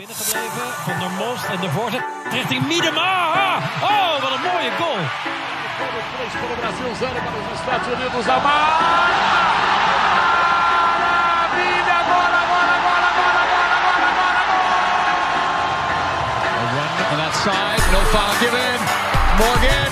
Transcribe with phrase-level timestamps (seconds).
[0.00, 0.66] binnengebleven.
[0.86, 3.12] Van der Most en de voorzet richting Miedema.
[3.44, 3.56] Ah!
[3.92, 5.02] Oh, wat een mooie goal.
[6.40, 8.24] Para o Brasil, zero para os Estados Unidos.
[8.36, 8.68] Amar!
[11.04, 11.96] Maravilha!
[12.04, 14.42] Agora, agora, agora, agora, agora, agora, agora!
[16.60, 18.80] A run on that side, no foul given.
[19.40, 19.89] Morgan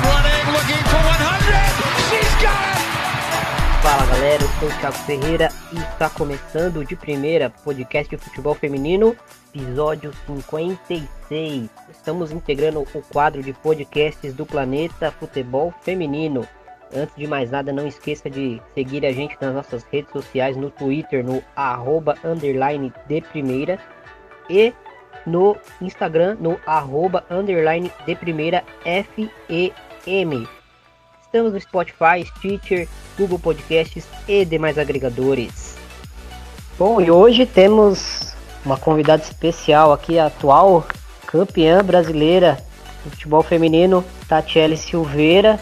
[4.18, 9.16] galera, eu sou o Thiago Ferreira e está começando de primeira podcast de futebol feminino,
[9.54, 11.70] episódio 56.
[11.88, 16.44] Estamos integrando o quadro de podcasts do Planeta Futebol Feminino.
[16.92, 20.68] Antes de mais nada, não esqueça de seguir a gente nas nossas redes sociais, no
[20.68, 23.78] Twitter, no arroba underline de primeira
[24.50, 24.72] e
[25.24, 30.57] no Instagram, no arroba underline de primeira FEM.
[31.28, 35.76] Estamos no Spotify, Stitcher, Google Podcasts e demais agregadores.
[36.78, 40.86] Bom, e hoje temos uma convidada especial aqui, a atual
[41.26, 42.56] campeã brasileira
[43.04, 45.60] do futebol feminino, Tatiele Silveira.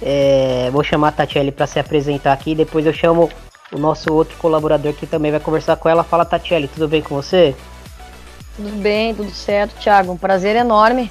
[0.00, 3.28] É, vou chamar a Tatiele para se apresentar aqui, depois eu chamo
[3.72, 6.04] o nosso outro colaborador que também vai conversar com ela.
[6.04, 7.56] Fala, Tatiele, tudo bem com você?
[8.54, 10.12] Tudo bem, tudo certo, Thiago.
[10.12, 11.10] Um prazer enorme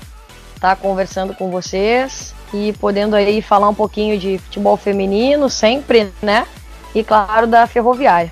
[0.60, 6.46] estar conversando com vocês e podendo aí falar um pouquinho de futebol feminino, sempre, né?
[6.94, 8.30] E claro, da ferroviária.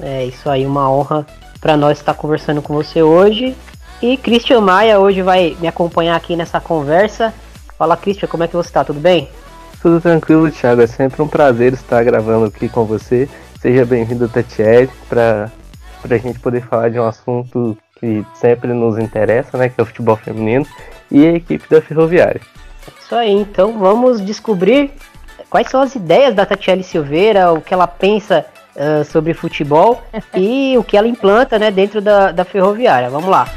[0.00, 1.26] É isso aí, uma honra
[1.60, 3.54] para nós estar conversando com você hoje.
[4.00, 7.34] E Christian Maia hoje vai me acompanhar aqui nessa conversa.
[7.76, 8.82] Fala, Christian, como é que você está?
[8.82, 9.28] Tudo bem?
[9.82, 10.80] Tudo tranquilo, Thiago.
[10.80, 13.28] É sempre um prazer estar gravando aqui com você.
[13.60, 15.50] Seja bem-vindo, Tatiele, para
[16.02, 19.68] a gente poder falar de um assunto que sempre nos interessa, né?
[19.68, 20.66] Que é o futebol feminino
[21.10, 22.40] e a equipe da Ferroviária.
[23.00, 24.90] Isso aí, então vamos descobrir
[25.48, 30.02] quais são as ideias da Tatiele Silveira, o que ela pensa uh, sobre futebol
[30.34, 33.08] e o que ela implanta né, dentro da, da ferroviária.
[33.08, 33.48] Vamos lá.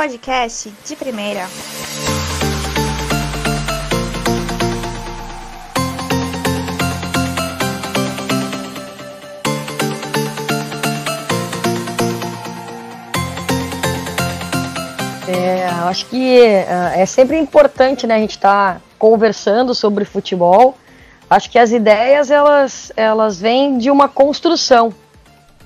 [0.00, 1.40] Podcast de primeira.
[15.28, 20.78] É, acho que uh, é sempre importante, né, a gente estar tá conversando sobre futebol.
[21.28, 24.94] Acho que as ideias elas elas vêm de uma construção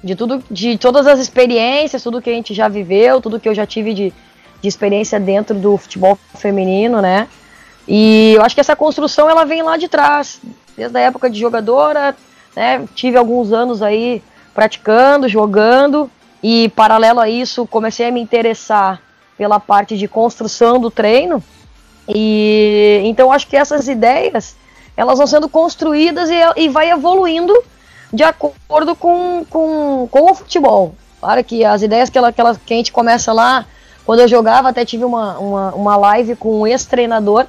[0.04, 3.54] de tudo, de todas as experiências, tudo que a gente já viveu, tudo que eu
[3.54, 4.12] já tive de,
[4.60, 7.26] de experiência dentro do futebol feminino, né?
[7.88, 10.40] E eu acho que essa construção ela vem lá de trás,
[10.76, 12.14] desde a época de jogadora,
[12.54, 12.84] né?
[12.94, 14.22] Tive alguns anos aí
[14.54, 16.10] praticando, jogando
[16.42, 19.00] e paralelo a isso comecei a me interessar
[19.38, 21.42] pela parte de construção do treino.
[22.06, 24.54] E então acho que essas ideias
[24.94, 27.54] elas vão sendo construídas e, e vai evoluindo
[28.14, 30.94] de acordo com, com, com o futebol.
[31.20, 33.66] Claro que as ideias que, ela, que, ela, que a gente começa lá,
[34.06, 37.46] quando eu jogava, até tive uma, uma, uma live com um ex-treinador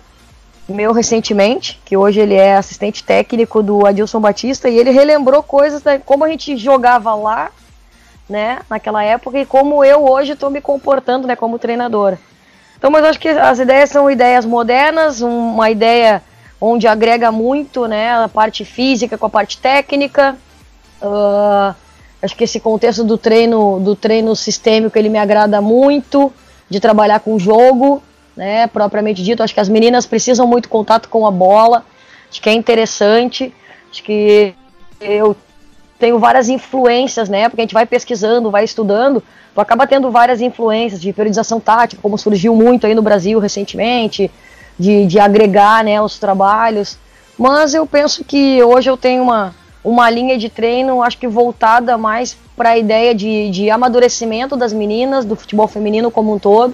[0.68, 5.84] meu recentemente, que hoje ele é assistente técnico do Adilson Batista, e ele relembrou coisas
[6.04, 7.52] como a gente jogava lá,
[8.28, 12.18] né, naquela época, e como eu hoje estou me comportando, né, como treinadora.
[12.78, 16.24] Então, mas eu acho que as ideias são ideias modernas, uma ideia
[16.60, 20.36] onde agrega muito, né, a parte física com a parte técnica,
[21.06, 21.76] Uh,
[22.22, 26.34] acho que esse contexto do treino, do treino sistêmico, ele me agrada muito,
[26.70, 28.02] de trabalhar com o jogo,
[28.36, 29.44] né, propriamente dito.
[29.44, 31.86] Acho que as meninas precisam muito contato com a bola,
[32.30, 33.54] acho que é interessante,
[33.92, 34.54] acho que
[35.00, 35.36] eu
[36.00, 39.24] tenho várias influências, né, porque a gente vai pesquisando, vai estudando,
[39.54, 44.30] tu acaba tendo várias influências de periodização tática, como surgiu muito aí no Brasil recentemente,
[44.78, 46.98] de, de agregar, né, os trabalhos,
[47.38, 49.54] mas eu penso que hoje eu tenho uma
[49.86, 54.74] uma linha de treino, acho que voltada mais para a ideia de, de amadurecimento das
[54.74, 56.74] meninas, do futebol feminino como um todo,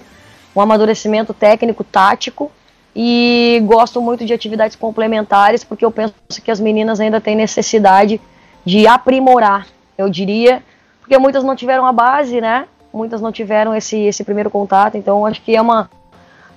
[0.56, 2.50] um amadurecimento técnico, tático,
[2.96, 8.18] e gosto muito de atividades complementares, porque eu penso que as meninas ainda têm necessidade
[8.64, 9.66] de aprimorar,
[9.98, 10.62] eu diria,
[11.00, 12.66] porque muitas não tiveram a base, né?
[12.94, 15.90] Muitas não tiveram esse, esse primeiro contato, então acho que é uma.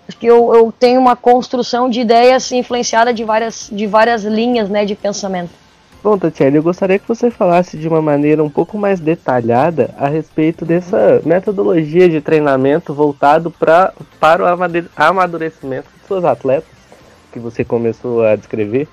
[0.08, 4.70] Acho que eu, eu tenho uma construção de ideias influenciada de várias, de várias linhas
[4.70, 5.65] né, de pensamento.
[6.06, 10.08] Bom, Tatiana, eu gostaria que você falasse de uma maneira um pouco mais detalhada a
[10.08, 14.48] respeito dessa metodologia de treinamento voltado pra, para o
[14.96, 16.70] amadurecimento de suas atletas
[17.34, 18.88] que você começou a descrever.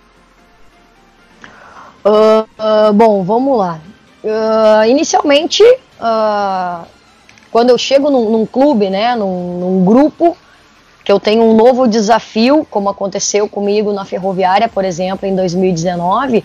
[2.03, 3.79] Uh, uh, bom, vamos lá.
[4.25, 5.63] uh, inicialmente,
[7.51, 10.35] quando eu chego num, num clube, né, num, num, grupo,
[11.05, 16.43] que eu tenho um novo desafio, como aconteceu comigo na Ferroviária, por exemplo, em 2019,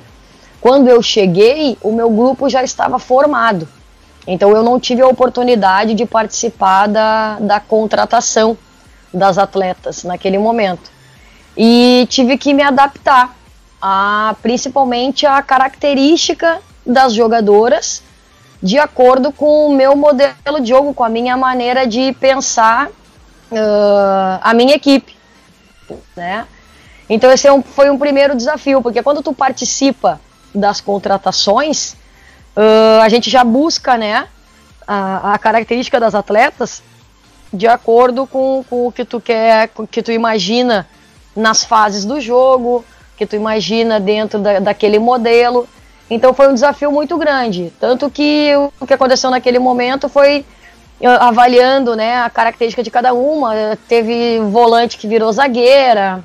[0.60, 3.68] quando eu cheguei, o meu grupo já estava formado.
[4.28, 8.58] Então eu não tive a oportunidade de participar da, da contratação
[9.14, 10.92] das atletas naquele momento.
[11.56, 13.36] E tive que me adaptar
[13.82, 18.04] a principalmente a característica das jogadoras
[18.62, 24.40] de acordo com o meu modelo de jogo, com a minha maneira de pensar uh,
[24.42, 25.16] a minha equipe,
[26.16, 26.46] né?
[27.10, 30.20] Então esse é um, foi um primeiro desafio, porque quando tu participa
[30.60, 31.94] das contratações,
[32.56, 34.28] uh, a gente já busca, né,
[34.88, 36.82] a, a, característica das atletas
[37.52, 40.88] de acordo com, com o que tu quer, com o que tu imagina
[41.36, 42.84] nas fases do jogo,
[43.18, 45.68] que tu imagina dentro da, daquele modelo.
[46.10, 47.72] Então foi um desafio muito grande.
[47.80, 50.46] Tanto que o que aconteceu naquele momento foi
[51.20, 53.78] avaliando né, a característica de cada uma.
[53.88, 56.24] Teve volante que virou zagueira,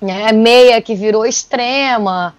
[0.00, 2.34] né, meia que virou extrema.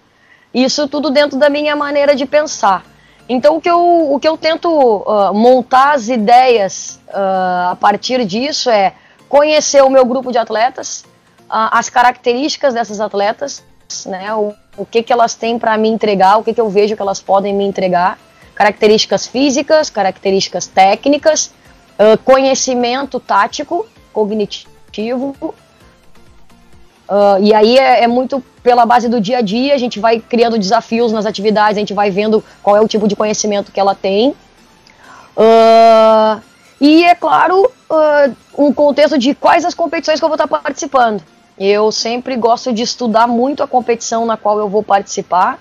[0.54, 2.84] Isso tudo dentro da minha maneira de pensar.
[3.28, 8.24] Então o que eu, o que eu tento uh, montar as ideias uh, a partir
[8.26, 8.92] disso é
[9.28, 11.04] conhecer o meu grupo de atletas,
[11.42, 13.62] uh, as características dessas atletas,
[14.06, 16.96] né, o, o que, que elas têm para me entregar, o que, que eu vejo
[16.96, 18.18] que elas podem me entregar,
[18.54, 21.52] características físicas, características técnicas,
[22.24, 25.34] conhecimento tático, cognitivo.
[27.08, 30.18] Uh, e aí é, é, muito pela base do dia a dia, a gente vai
[30.18, 33.80] criando desafios nas atividades, a gente vai vendo qual é o tipo de conhecimento que
[33.80, 34.30] ela tem.
[35.36, 36.40] Uh,
[36.80, 37.70] e é claro,
[38.56, 41.22] um contexto de quais as competições que eu vou estar participando.
[41.58, 45.58] Eu sempre gosto de estudar muito a competição na qual eu vou participar,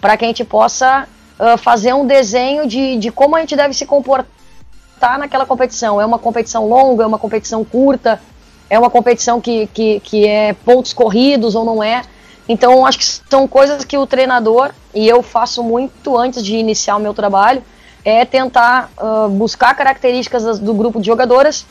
[0.00, 1.08] para que a gente possa
[1.38, 6.00] uh, fazer um desenho de, de como a gente deve se comportar naquela competição.
[6.00, 8.20] É uma competição longa, é uma competição curta,
[8.70, 12.02] é uma competição que, que, que é pontos corridos ou não é.
[12.48, 16.96] Então, acho que são coisas que o treinador, e eu faço muito antes de iniciar
[16.96, 17.62] o meu trabalho,
[18.04, 21.66] é tentar uh, buscar características do grupo de jogadoras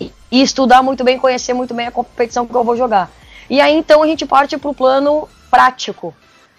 [0.00, 3.10] e estudar muito bem, conhecer muito bem a competição que eu vou jogar.
[3.50, 6.14] E aí então a gente parte para o plano prático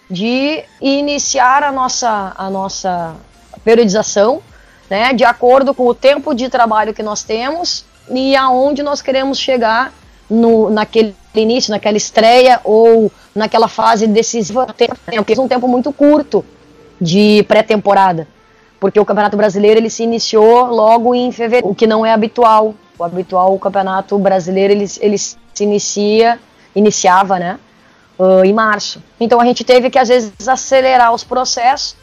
[0.08, 3.16] de iniciar a nossa, a nossa
[3.64, 4.40] periodização,
[4.88, 9.38] né, de acordo com o tempo de trabalho que nós temos e aonde nós queremos
[9.38, 9.92] chegar
[10.28, 14.66] no, naquele início, naquela estreia ou naquela fase decisiva.
[14.74, 16.44] Tem um tempo muito curto
[17.00, 18.26] de pré-temporada,
[18.80, 22.74] porque o Campeonato Brasileiro ele se iniciou logo em fevereiro, o que não é habitual
[22.98, 26.38] o habitual o campeonato brasileiro ele, ele se inicia,
[26.74, 27.58] iniciava, né,
[28.44, 29.02] em março.
[29.20, 31.96] Então a gente teve que às vezes acelerar os processos.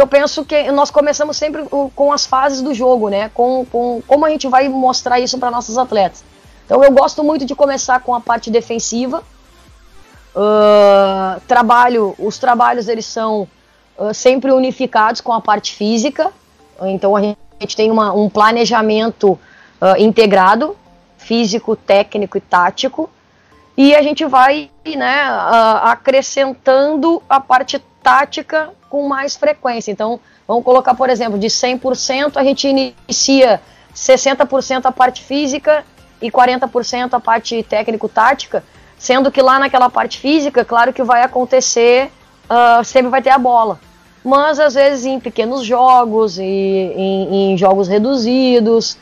[0.00, 1.62] Eu penso que nós começamos sempre
[1.94, 5.50] com as fases do jogo, né, com, com como a gente vai mostrar isso para
[5.50, 6.24] nossos atletas.
[6.64, 9.22] Então eu gosto muito de começar com a parte defensiva.
[10.34, 13.46] Uh, trabalho, os trabalhos eles são
[13.98, 16.32] uh, sempre unificados com a parte física.
[16.80, 20.74] Então a gente tem uma, um planejamento uh, integrado,
[21.18, 23.10] físico, técnico e tático,
[23.76, 25.26] e a gente vai né,
[25.82, 29.90] acrescentando a parte tática com mais frequência.
[29.90, 33.60] Então, vamos colocar, por exemplo, de 100% a gente inicia
[33.94, 35.84] 60% a parte física
[36.20, 38.62] e 40% a parte técnico-tática,
[38.98, 42.10] sendo que lá naquela parte física, claro que vai acontecer,
[42.50, 43.80] uh, sempre vai ter a bola.
[44.22, 48.98] Mas às vezes em pequenos jogos, e em, em jogos reduzidos,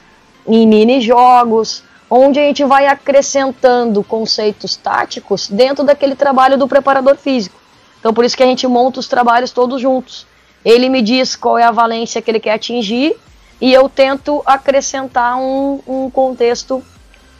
[0.46, 7.57] em mini-jogos, onde a gente vai acrescentando conceitos táticos dentro daquele trabalho do preparador físico.
[7.98, 10.26] Então, por isso que a gente monta os trabalhos todos juntos.
[10.64, 13.16] Ele me diz qual é a valência que ele quer atingir
[13.60, 16.82] e eu tento acrescentar um, um contexto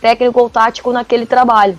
[0.01, 1.79] técnico ou tático naquele trabalho.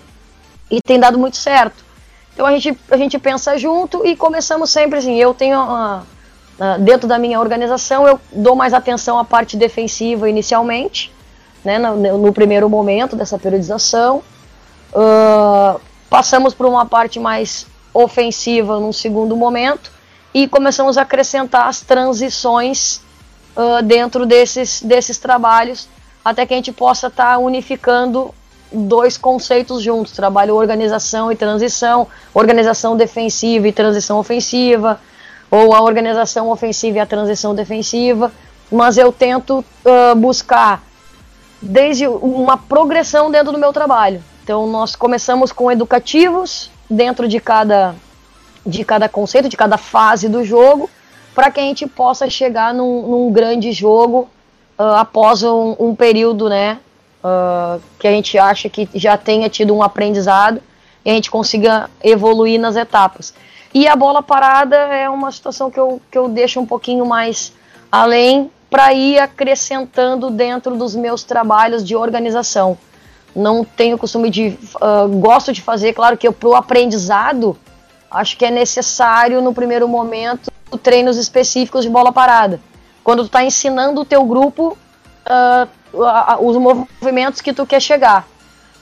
[0.70, 1.84] E tem dado muito certo.
[2.32, 5.16] Então a gente, a gente pensa junto e começamos sempre assim.
[5.16, 10.28] Eu tenho, uh, uh, dentro da minha organização, eu dou mais atenção à parte defensiva
[10.28, 11.12] inicialmente
[11.64, 14.22] né, no, no, primeiro momento dessa periodização.
[14.92, 19.90] Uh, passamos por uma parte mais ofensiva num segundo momento
[20.32, 23.00] e começamos a acrescentar as transições
[23.56, 25.88] uh, dentro desses, desses trabalhos
[26.24, 28.34] até que a gente possa estar tá unificando
[28.72, 35.00] dois conceitos juntos, trabalho organização e transição, organização defensiva e transição ofensiva,
[35.50, 38.30] ou a organização ofensiva e a transição defensiva,
[38.70, 40.82] mas eu tento uh, buscar
[41.60, 44.22] desde uma progressão dentro do meu trabalho.
[44.44, 47.94] Então nós começamos com educativos dentro de cada
[48.66, 50.90] de cada conceito, de cada fase do jogo.
[51.34, 54.28] para que a gente possa chegar num, num grande jogo
[54.78, 56.78] uh, após um, um, período, né,
[57.24, 60.60] uh, que a gente acha que já tenha tido um aprendizado
[61.04, 63.32] e a gente consiga evoluir nas etapas.
[63.72, 67.52] E a bola parada é uma situação que eu, que eu deixo um pouquinho mais
[67.90, 72.76] além para ir acrescentando dentro dos meus trabalhos de organização.
[73.34, 74.58] Não tenho costume de.
[74.76, 77.56] Uh, gosto de fazer, claro que para o aprendizado,
[78.10, 80.50] acho que é necessário no primeiro momento
[80.82, 82.60] treinos específicos de bola parada.
[83.02, 84.76] Quando tu está ensinando o teu grupo
[85.26, 85.68] uh,
[86.40, 88.26] os movimentos que tu quer chegar.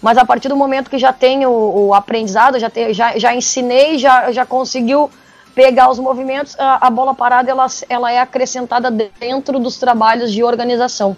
[0.00, 3.99] Mas a partir do momento que já tem o, o aprendizado, já, já, já ensinei,
[3.99, 5.11] já, já conseguiu
[5.55, 10.45] pegar os movimentos, a, a, bola parada ela, ela é acrescentada dentro dos trabalhos de
[10.45, 11.17] organização.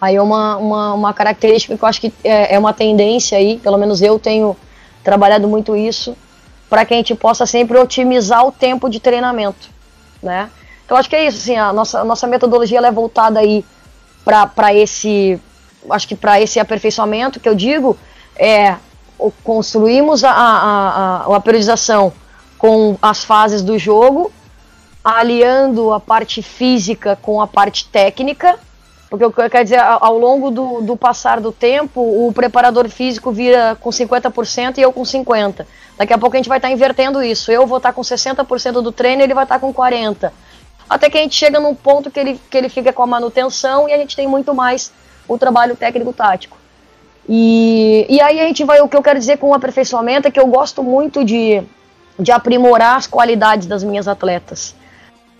[0.00, 3.58] Aí é uma, uma, uma característica que eu acho que é, é uma tendência aí,
[3.58, 4.56] pelo menos eu tenho
[5.02, 6.16] trabalhado muito isso,
[6.68, 9.68] para que a gente possa sempre otimizar o tempo de treinamento,
[10.22, 10.50] né?
[10.84, 13.64] Então acho que é isso, assim, a nossa, a nossa metodologia é voltada aí
[14.24, 15.40] para esse
[15.90, 17.96] acho que para esse aperfeiçoamento que eu digo,
[18.36, 18.76] é
[19.42, 22.12] construímos a, a, a, a periodização
[22.58, 24.30] com as fases do jogo,
[25.02, 28.58] aliando a parte física com a parte técnica,
[29.08, 33.90] porque quer dizer, ao longo do, do passar do tempo, o preparador físico vira com
[33.90, 35.64] 50% e eu com 50%.
[35.96, 37.50] Daqui a pouco a gente vai estar tá invertendo isso.
[37.50, 40.30] Eu vou estar tá com 60% do treino ele vai estar tá com 40%.
[40.88, 43.88] Até que a gente chega num ponto que ele, que ele fica com a manutenção
[43.88, 44.92] e a gente tem muito mais
[45.26, 46.56] o trabalho técnico-tático.
[47.28, 50.30] E, e aí a gente vai, o que eu quero dizer com o aperfeiçoamento é
[50.30, 51.62] que eu gosto muito de,
[52.18, 54.76] de aprimorar as qualidades das minhas atletas.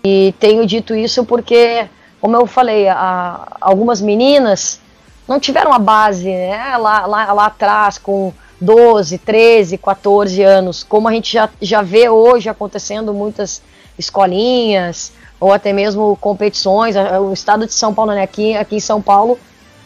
[0.03, 1.87] E tenho dito isso porque,
[2.27, 4.81] como eu falei, a, algumas meninas
[5.25, 11.07] não tiveram a base né, lá, lá, lá atrás, com 12, 13, 14 anos, como
[11.07, 13.61] a gente já, já vê hoje acontecendo muitas
[13.97, 16.97] escolinhas ou até mesmo competições.
[16.97, 19.39] O estado de São Paulo, né, aqui, aqui em São Paulo,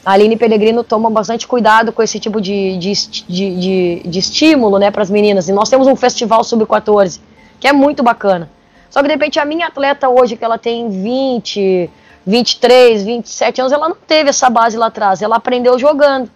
[0.03, 2.91] a Aline Pellegrino toma bastante cuidado com esse tipo de, de,
[3.29, 5.47] de, de, de estímulo né, para as meninas.
[5.47, 7.19] E nós temos um festival sub-14,
[7.59, 8.49] que é muito bacana.
[8.89, 11.89] Só que de repente a minha atleta hoje, que ela tem 20,
[12.25, 16.29] 23, 27 anos, ela não teve essa base lá atrás, ela aprendeu jogando.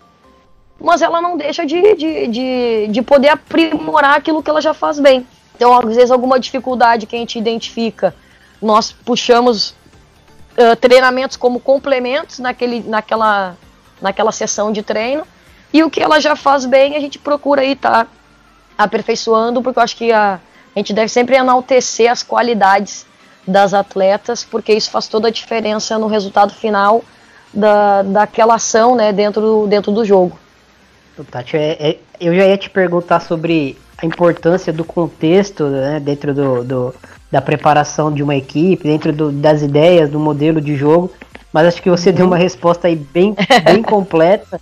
[0.80, 5.00] Mas ela não deixa de, de, de, de poder aprimorar aquilo que ela já faz
[5.00, 5.26] bem.
[5.56, 8.14] Então, às vezes, alguma dificuldade que a gente identifica,
[8.62, 13.56] nós puxamos uh, treinamentos como complementos naquele, naquela,
[14.02, 15.26] naquela sessão de treino.
[15.72, 18.12] E o que ela já faz bem, a gente procura aí estar tá
[18.78, 20.40] aperfeiçoando, porque eu acho que a,
[20.76, 23.06] a gente deve sempre enaltecer as qualidades
[23.48, 27.04] das atletas, porque isso faz toda a diferença no resultado final
[27.54, 30.38] da, daquela ação né, dentro, dentro do jogo.
[31.32, 36.34] Tati, é, é, eu já ia te perguntar sobre a importância do contexto né, dentro
[36.34, 36.96] do, do,
[37.32, 41.12] da preparação de uma equipe, dentro do, das ideias, do modelo de jogo,
[41.54, 42.16] mas acho que você uhum.
[42.16, 43.34] deu uma resposta aí bem,
[43.64, 44.60] bem completa,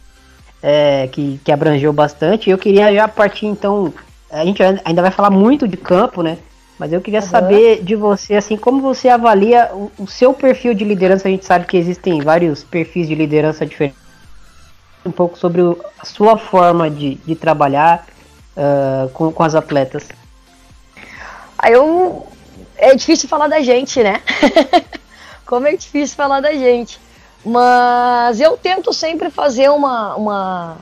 [0.62, 2.50] é, que, que abrangeu bastante.
[2.50, 3.92] Eu queria já partir então,
[4.30, 6.38] a gente ainda vai falar muito de campo, né?
[6.84, 7.26] Mas eu queria uhum.
[7.26, 11.30] saber de você, assim, como você avalia o, o, seu perfil de liderança.
[11.30, 13.98] A gente sabe que existem vários perfis de liderança diferentes.
[15.06, 18.06] Um pouco sobre o, a sua forma de, de trabalhar
[18.58, 20.10] uh, com, com as atletas.
[21.58, 22.28] Aí eu
[22.76, 24.20] é difícil falar da gente, né?
[25.48, 27.00] Como é difícil falar da gente.
[27.46, 30.78] Mas eu tento sempre fazer uma, uma,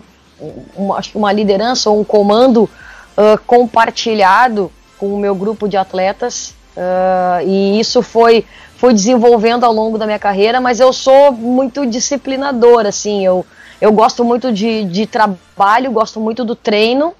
[0.75, 6.53] uma, uma liderança ou um comando uh, compartilhado com o meu grupo de atletas.
[6.77, 8.45] Uh, e isso foi,
[8.77, 13.43] foi desenvolvendo ao longo da minha carreira, mas eu sou muito disciplinador, assim, eu,
[13.81, 17.15] eu gosto muito de, de trabalho, gosto muito do treino,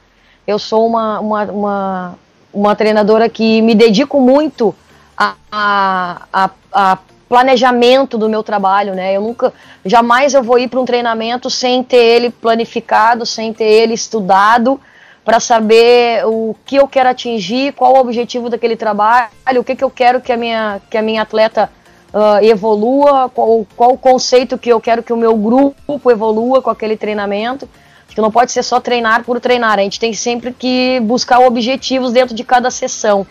[0.46, 2.16] eu sou uma, uma, uma,
[2.54, 4.76] uma treinadora que me dedico muito
[5.18, 6.98] a, a, a,
[7.28, 9.16] planejamento do meu trabalho, né?
[9.16, 9.54] Eu nunca,
[9.86, 14.80] jamais eu vou ir para um treinamento sem ter ele planificado, sem ter ele estudado,
[15.24, 19.84] para saber o que eu quero atingir, qual o objetivo daquele trabalho, o que, que
[19.84, 21.70] eu quero que a minha, que a minha atleta
[22.14, 26.70] uh, evolua, qual, qual o conceito que eu quero que o meu grupo evolua com
[26.70, 27.70] aquele treinamento.
[28.06, 31.40] Acho que não pode ser só treinar por treinar, a gente tem sempre que buscar
[31.40, 33.26] objetivos dentro de cada sessão.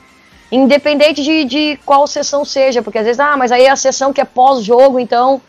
[0.51, 4.13] Independente de, de qual sessão seja, porque às vezes, ah, mas aí é a sessão
[4.13, 5.41] que é pós-jogo, então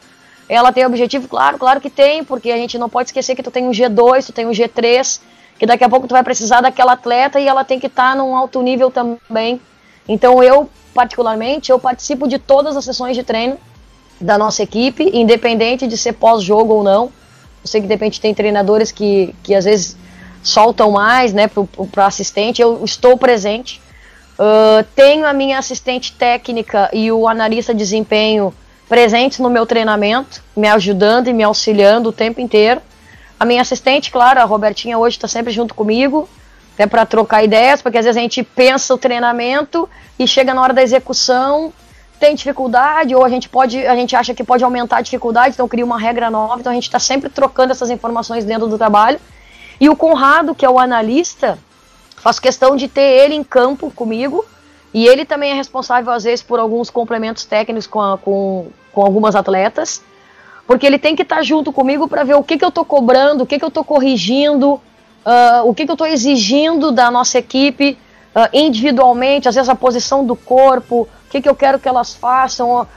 [0.49, 1.27] ela tem objetivo?
[1.27, 4.25] Claro, claro que tem, porque a gente não pode esquecer que tu tem um G2,
[4.25, 5.21] tu tem um G3,
[5.61, 8.15] que daqui a pouco tu vai precisar daquela atleta e ela tem que estar tá
[8.15, 9.61] num alto nível também.
[10.09, 13.59] Então eu, particularmente, eu participo de todas as sessões de treino
[14.19, 17.03] da nossa equipe, independente de ser pós-jogo ou não.
[17.03, 19.95] Eu sei que de repente tem treinadores que, que às vezes
[20.41, 21.47] soltam mais, né,
[21.91, 22.59] para assistente.
[22.59, 23.79] Eu estou presente,
[24.39, 28.51] Uh, tenho a minha assistente técnica e o analista de desempenho
[28.89, 32.81] presentes no meu treinamento, me ajudando e me auxiliando o tempo inteiro.
[33.41, 36.29] A minha assistente, claro, a Robertinha hoje está sempre junto comigo,
[36.75, 40.61] até para trocar ideias, porque às vezes a gente pensa o treinamento e chega na
[40.61, 41.73] hora da execução,
[42.19, 45.67] tem dificuldade, ou a gente pode, a gente acha que pode aumentar a dificuldade, então
[45.67, 49.19] cria uma regra nova, então a gente está sempre trocando essas informações dentro do trabalho.
[49.79, 51.57] E o Conrado, que é o analista,
[52.17, 54.45] faço questão de ter ele em campo comigo,
[54.93, 59.01] e ele também é responsável, às vezes, por alguns complementos técnicos com, a, com, com
[59.01, 60.03] algumas atletas
[60.71, 62.85] porque ele tem que estar tá junto comigo para ver o que, que eu estou
[62.85, 67.11] cobrando, o que, que eu estou corrigindo, uh, o que, que eu estou exigindo da
[67.11, 67.97] nossa equipe
[68.33, 72.13] uh, individualmente, às vezes a posição do corpo, o que, que eu quero que elas
[72.13, 72.87] façam, uh,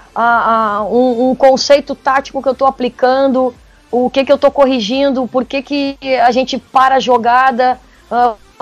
[0.88, 3.52] um, um, conceito tático que eu estou aplicando,
[3.90, 7.80] o que, que eu estou corrigindo, por que, que a gente para a jogada,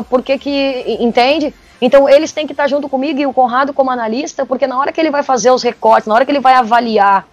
[0.09, 1.53] por que que, entende?
[1.83, 4.79] Então eles têm que estar tá junto comigo e o Conrado como analista, porque na
[4.79, 7.29] hora que ele vai fazer os recortes, na hora que ele vai avaliar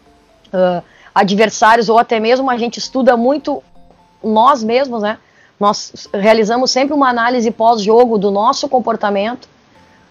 [0.54, 0.84] uh,
[1.14, 3.64] adversários ou até mesmo a gente estuda muito
[4.24, 5.18] nós mesmos, né?
[5.60, 9.48] Nós realizamos sempre uma análise pós-jogo do nosso comportamento,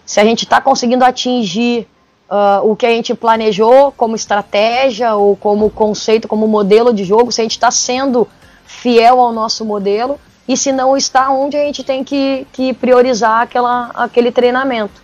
[0.05, 1.87] se a gente está conseguindo atingir
[2.29, 7.31] uh, o que a gente planejou como estratégia ou como conceito, como modelo de jogo,
[7.31, 8.27] se a gente está sendo
[8.65, 13.41] fiel ao nosso modelo e se não está, onde a gente tem que, que priorizar
[13.41, 15.01] aquela, aquele treinamento.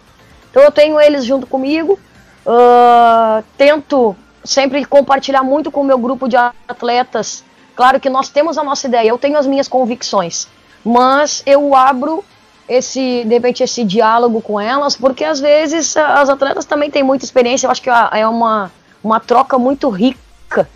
[0.50, 2.00] Então eu tenho eles junto comigo,
[2.46, 6.36] uh, tento sempre compartilhar muito com o meu grupo de
[6.68, 7.44] atletas.
[7.76, 10.48] Claro que nós temos a nossa ideia, eu tenho as minhas convicções,
[10.84, 12.24] mas eu abro
[12.68, 17.26] esse, de repente, esse diálogo com elas, porque às vezes as atletas também têm muita
[17.26, 18.72] experiência, eu acho que é uma,
[19.04, 20.68] uma troca muito rica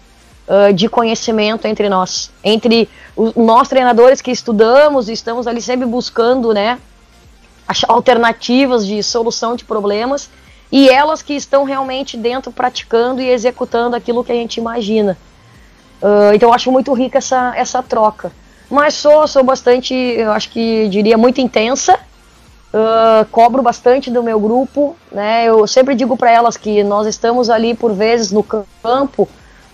[0.48, 5.88] uh, de conhecimento entre nós, entre os, nós treinadores que estudamos e estamos ali sempre
[5.88, 6.78] buscando, né,
[7.88, 10.30] alternativas de solução de problemas,
[10.72, 15.18] e elas que estão realmente dentro praticando e executando aquilo que a gente imagina.
[16.02, 18.32] Uh, então eu acho muito rica essa, essa troca.
[18.70, 24.40] Mas sou, sou bastante, eu acho que diria muito intensa, uh, cobro bastante do meu
[24.40, 25.46] grupo, né?
[25.46, 29.28] Eu sempre digo para elas que nós estamos ali por vezes no campo,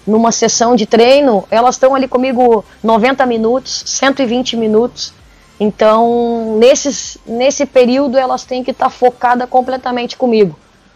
[0.07, 5.13] numa sessão de treino, elas estão ali comigo 90 minutos, 120 minutos.
[5.59, 10.55] Então, nesses, nesse período, elas têm que estar tá focadas completamente comigo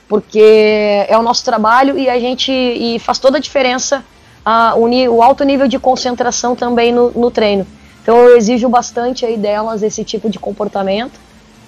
[0.10, 4.04] porque é o nosso trabalho e a gente e faz toda a diferença
[4.43, 7.65] a, o, o alto nível de concentração também no, no treino.
[8.02, 11.19] Então eu exijo bastante aí delas esse tipo de comportamento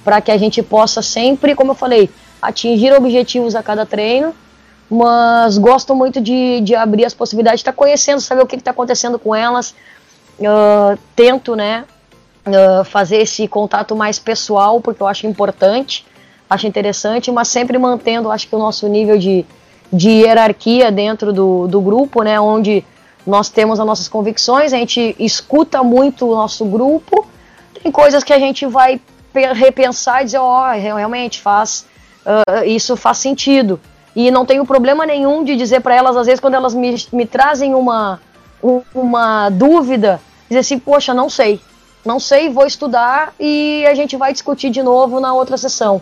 [0.04, 2.10] para que a gente possa sempre, como eu falei,
[2.42, 4.34] atingir objetivos a cada treino,
[4.90, 8.56] mas gosto muito de, de abrir as possibilidades, de estar tá conhecendo, saber o que
[8.56, 9.76] está acontecendo com elas,
[10.40, 11.86] uh, tento, né,
[12.48, 16.04] uh, fazer esse contato mais pessoal, porque eu acho importante,
[16.52, 19.46] acho interessante, mas sempre mantendo, acho que o nosso nível de,
[19.92, 22.84] de hierarquia dentro do, do grupo, né, onde
[23.26, 27.26] nós temos as nossas convicções, a gente escuta muito o nosso grupo,
[27.82, 29.00] tem coisas que a gente vai
[29.56, 31.86] repensar e dizer, ó, oh, realmente faz,
[32.26, 33.80] uh, isso faz sentido.
[34.14, 37.26] E não tenho problema nenhum de dizer para elas, às vezes, quando elas me, me
[37.26, 38.20] trazem uma,
[38.94, 41.62] uma dúvida, dizer assim, poxa, não sei,
[42.04, 46.02] não sei, vou estudar e a gente vai discutir de novo na outra sessão.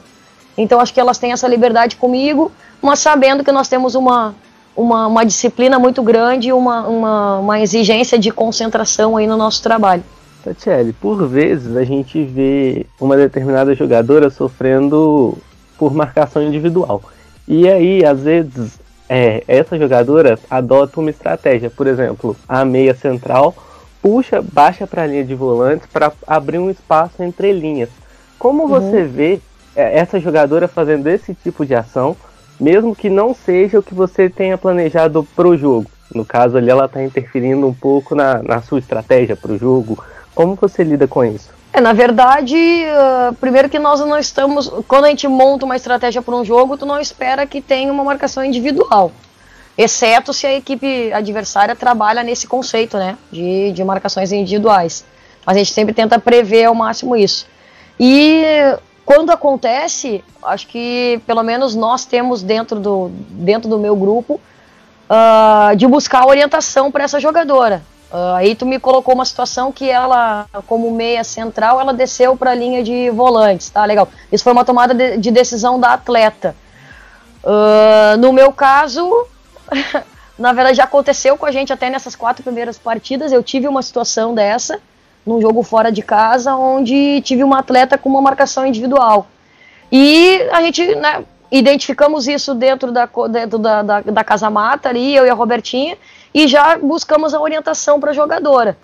[0.62, 4.36] Então acho que elas têm essa liberdade comigo, mas sabendo que nós temos uma,
[4.76, 10.04] uma, uma disciplina muito grande, uma, uma, uma exigência de concentração aí no nosso trabalho.
[10.44, 15.38] Tatiele, por vezes a gente vê uma determinada jogadora sofrendo
[15.78, 17.02] por marcação individual.
[17.48, 21.70] E aí, às vezes, é, essa jogadora adota uma estratégia.
[21.70, 23.56] Por exemplo, a meia central
[24.02, 27.90] puxa, baixa para a linha de volantes para abrir um espaço entre linhas.
[28.38, 28.70] Como uhum.
[28.70, 29.40] você vê
[29.76, 32.16] essa jogadora fazendo esse tipo de ação,
[32.60, 35.90] mesmo que não seja o que você tenha planejado pro jogo.
[36.14, 40.04] No caso ali, ela está interferindo um pouco na, na sua estratégia pro jogo.
[40.34, 41.50] Como você lida com isso?
[41.72, 44.68] É, na verdade, uh, primeiro que nós não estamos.
[44.88, 48.04] Quando a gente monta uma estratégia para um jogo, tu não espera que tenha uma
[48.04, 49.12] marcação individual.
[49.78, 53.18] Exceto se a equipe adversária trabalha nesse conceito, né?
[53.32, 55.06] De, de marcações individuais.
[55.46, 57.48] Mas a gente sempre tenta prever ao máximo isso.
[58.00, 58.44] E
[59.10, 64.40] quando acontece, acho que pelo menos nós temos dentro do, dentro do meu grupo
[65.10, 67.82] uh, de buscar orientação para essa jogadora.
[68.12, 72.52] Uh, aí tu me colocou uma situação que ela, como meia central, ela desceu para
[72.52, 74.08] a linha de volantes, tá legal.
[74.32, 76.56] Isso foi uma tomada de, de decisão da atleta.
[77.44, 79.26] Uh, no meu caso,
[80.38, 83.32] na verdade já aconteceu com a gente até nessas quatro primeiras partidas.
[83.32, 84.80] Eu tive uma situação dessa
[85.30, 89.28] num jogo fora de casa, onde tive uma atleta com uma marcação individual.
[89.92, 95.16] E a gente né, identificamos isso dentro da, dentro da, da, da Casa Mata ali,
[95.16, 95.96] eu e a Robertinha,
[96.34, 98.76] e já buscamos a orientação para a jogadora.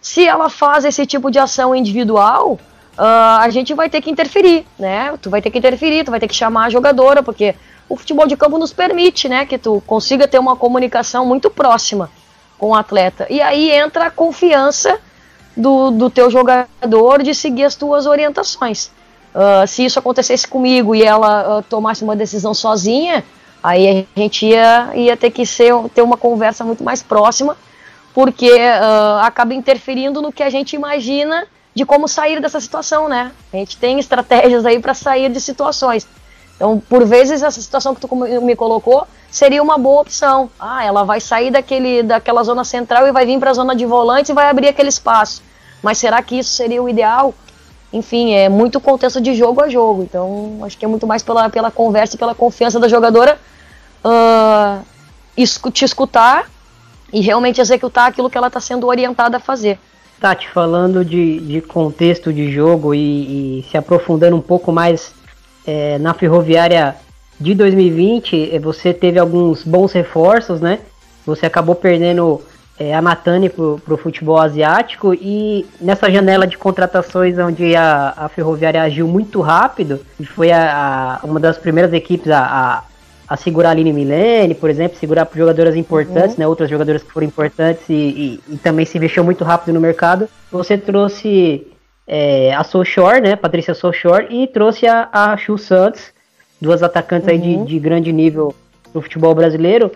[0.00, 2.58] Se ela faz esse tipo de ação individual,
[2.98, 5.16] uh, a gente vai ter que interferir, né?
[5.22, 7.54] Tu vai ter que interferir, tu vai ter que chamar a jogadora, porque
[7.88, 12.10] o futebol de campo nos permite, né, que tu consiga ter uma comunicação muito próxima
[12.58, 13.26] com o atleta.
[13.30, 14.98] E aí entra a confiança
[15.56, 18.90] do, do teu jogador de seguir as tuas orientações.
[19.34, 23.24] Uh, se isso acontecesse comigo e ela uh, tomasse uma decisão sozinha,
[23.62, 27.56] aí a gente ia, ia ter que ser, ter uma conversa muito mais próxima,
[28.12, 33.32] porque uh, acaba interferindo no que a gente imagina de como sair dessa situação, né?
[33.52, 36.06] A gente tem estratégias aí para sair de situações.
[36.56, 40.48] Então, por vezes, essa situação que tu me colocou seria uma boa opção.
[40.58, 43.84] Ah, ela vai sair daquele, daquela zona central e vai vir para a zona de
[43.84, 45.42] volantes e vai abrir aquele espaço.
[45.82, 47.34] Mas será que isso seria o ideal?
[47.92, 50.02] Enfim, é muito contexto de jogo a jogo.
[50.02, 53.38] Então, acho que é muito mais pela, pela conversa e pela confiança da jogadora
[54.04, 56.48] uh, te escutar
[57.12, 59.78] e realmente executar aquilo que ela está sendo orientada a fazer.
[60.20, 65.13] Tati, falando de, de contexto de jogo e, e se aprofundando um pouco mais
[65.66, 66.96] é, na Ferroviária
[67.40, 70.80] de 2020, é, você teve alguns bons reforços, né?
[71.26, 72.40] Você acabou perdendo
[72.78, 78.28] é, a Natane pro, pro futebol asiático e nessa janela de contratações onde a, a
[78.28, 82.84] Ferroviária agiu muito rápido e foi a, a uma das primeiras equipes a, a,
[83.28, 86.40] a segurar a Aline Milene, por exemplo, segurar jogadoras importantes, uhum.
[86.40, 89.80] né, outras jogadoras que foram importantes e, e, e, também se investiu muito rápido no
[89.80, 90.28] mercado.
[90.50, 91.66] Você trouxe
[92.06, 96.12] é, a Sochor, né, Patrícia Sochor, e trouxe a, a Chu Santos,
[96.60, 97.34] duas atacantes uhum.
[97.34, 97.64] aí de, uhum.
[97.64, 98.54] de, grande nível
[98.92, 99.90] no futebol brasileiro.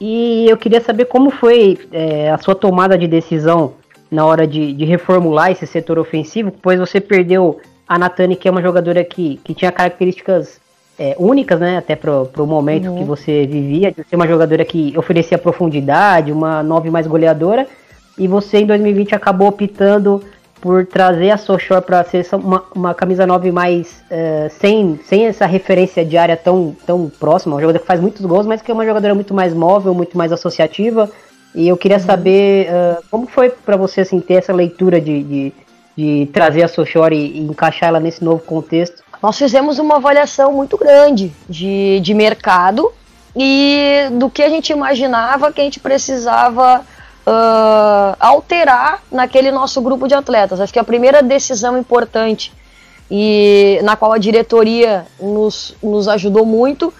[0.00, 3.74] E eu queria saber como foi é, a sua tomada de decisão
[4.10, 8.50] na hora de, de, reformular esse setor ofensivo, pois você perdeu a Natane, que é
[8.50, 10.58] uma jogadora que, que tinha características
[10.98, 12.98] é, únicas, né, até pro, pro momento uhum.
[12.98, 17.66] que você vivia, de ser uma jogadora que oferecia profundidade, uma nove mais goleadora,
[18.18, 20.22] e você em 2020 acabou optando
[20.60, 25.46] por trazer a Sochor para ser uma, uma camisa 9 mais uh, sem, sem essa
[25.46, 28.74] referência de área tão, tão próxima, uma jogadora que faz muitos gols, mas que é
[28.74, 31.10] uma jogadora muito mais móvel, muito mais associativa.
[31.54, 32.04] E eu queria uhum.
[32.04, 35.52] saber uh, como foi para você assim, ter essa leitura de, de,
[35.96, 39.02] de trazer a Sochor e, e, encaixar ela nesse novo contexto.
[39.22, 42.92] Nós fizemos uma avaliação muito grande de, de mercado
[43.34, 46.84] e do que a gente imaginava que a gente precisava
[47.26, 50.60] uh, alterar naquele nosso grupo de atletas.
[50.60, 52.52] Acho que a primeira decisão importante
[53.10, 56.92] e na qual a diretoria nos, nos ajudou muito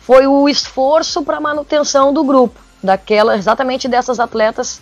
[0.00, 4.80] foi o esforço para manutenção do grupo, daquela exatamente dessas atletas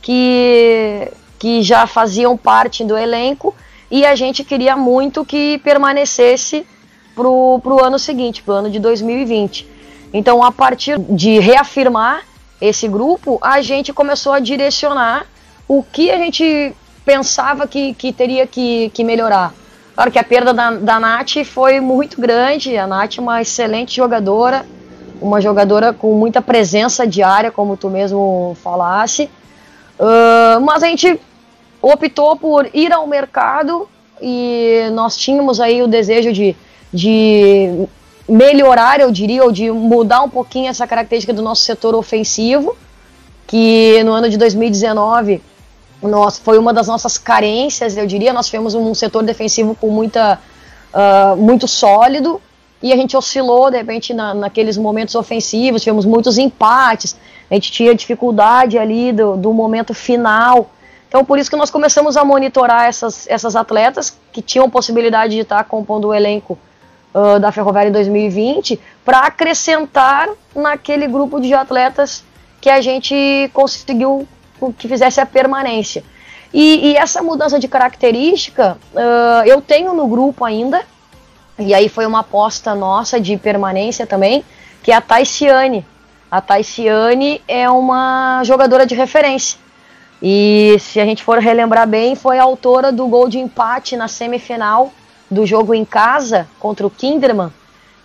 [0.00, 3.54] que, que já faziam parte do elenco
[3.90, 6.66] e a gente queria muito que permanecesse
[7.14, 9.68] para o ano seguinte, para o ano de 2020.
[10.14, 12.22] Então, a partir de reafirmar
[12.62, 15.26] esse grupo, a gente começou a direcionar
[15.66, 16.72] o que a gente
[17.04, 19.52] pensava que, que teria que, que melhorar.
[19.96, 23.96] Claro que a perda da, da Nath foi muito grande, a Nath é uma excelente
[23.96, 24.64] jogadora,
[25.20, 29.28] uma jogadora com muita presença diária, como tu mesmo falasse,
[29.98, 31.20] uh, mas a gente
[31.82, 33.88] optou por ir ao mercado
[34.20, 36.54] e nós tínhamos aí o desejo de,
[36.92, 37.88] de
[38.28, 42.76] melhorar, eu diria, ou de mudar um pouquinho essa característica do nosso setor ofensivo,
[43.46, 45.42] que no ano de 2019
[46.02, 48.32] nós, foi uma das nossas carências, eu diria.
[48.32, 50.40] Nós tivemos um setor defensivo com muita,
[50.92, 52.40] uh, muito sólido
[52.82, 55.82] e a gente oscilou, de repente, na, naqueles momentos ofensivos.
[55.82, 57.16] Tivemos muitos empates,
[57.48, 60.70] a gente tinha dificuldade ali do, do momento final.
[61.08, 65.42] Então, por isso que nós começamos a monitorar essas, essas atletas que tinham possibilidade de
[65.42, 66.58] estar compondo o elenco
[67.14, 72.24] uh, da Ferroviária em 2020 para acrescentar naquele grupo de atletas
[72.60, 74.26] que a gente conseguiu
[74.78, 76.04] que fizesse a permanência.
[76.54, 80.82] E, e essa mudança de característica uh, eu tenho no grupo ainda,
[81.58, 84.44] e aí foi uma aposta nossa de permanência também,
[84.82, 85.84] que é a Taiciane.
[86.30, 89.58] A Taiciane é uma jogadora de referência.
[90.22, 94.06] E se a gente for relembrar bem, foi a autora do gol de empate na
[94.06, 94.92] semifinal
[95.32, 97.52] do jogo em casa contra o Kinderman,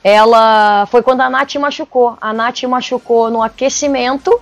[0.03, 2.17] ela foi quando a Nath machucou.
[2.21, 4.39] A Nath machucou no aquecimento,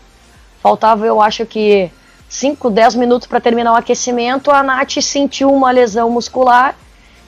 [0.62, 1.90] faltava eu acho que
[2.30, 4.52] 5, 10 minutos para terminar o aquecimento.
[4.52, 6.76] A Nath sentiu uma lesão muscular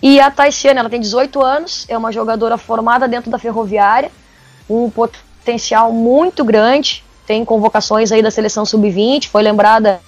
[0.01, 4.11] e a Taisiane, ela tem 18 anos, é uma jogadora formada dentro da Ferroviária,
[4.69, 9.99] um potencial muito grande, tem convocações aí da seleção sub-20, foi lembrada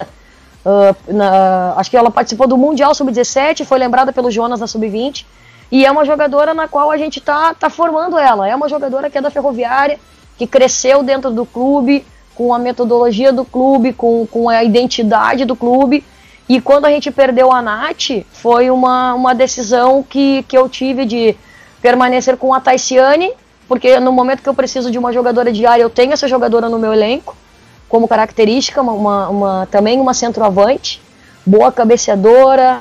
[0.64, 5.24] Uh, na, acho que ela participou do Mundial Sub-17, foi lembrada pelo Jonas na Sub-20.
[5.72, 8.48] E é uma jogadora na qual a gente tá, tá formando ela.
[8.48, 9.98] É uma jogadora que é da Ferroviária,
[10.36, 15.54] que cresceu dentro do clube, com a metodologia do clube, com, com a identidade do
[15.54, 16.04] clube.
[16.48, 21.04] E quando a gente perdeu a Nath, foi uma, uma decisão que, que eu tive
[21.04, 21.36] de
[21.80, 23.32] permanecer com a Taisiane,
[23.68, 26.68] porque no momento que eu preciso de uma jogadora de área, eu tenho essa jogadora
[26.68, 27.36] no meu elenco,
[27.90, 31.02] como característica, uma, uma também uma centroavante,
[31.44, 32.80] boa cabeceadora,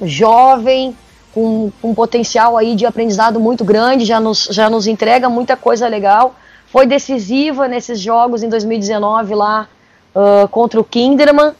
[0.00, 0.96] jovem,
[1.34, 5.86] com, com potencial aí de aprendizado muito grande, já nos, já nos entrega muita coisa
[5.88, 6.34] legal.
[6.66, 9.68] Foi decisiva nesses jogos em 2019 lá
[10.14, 11.52] uh, contra o Kinderman,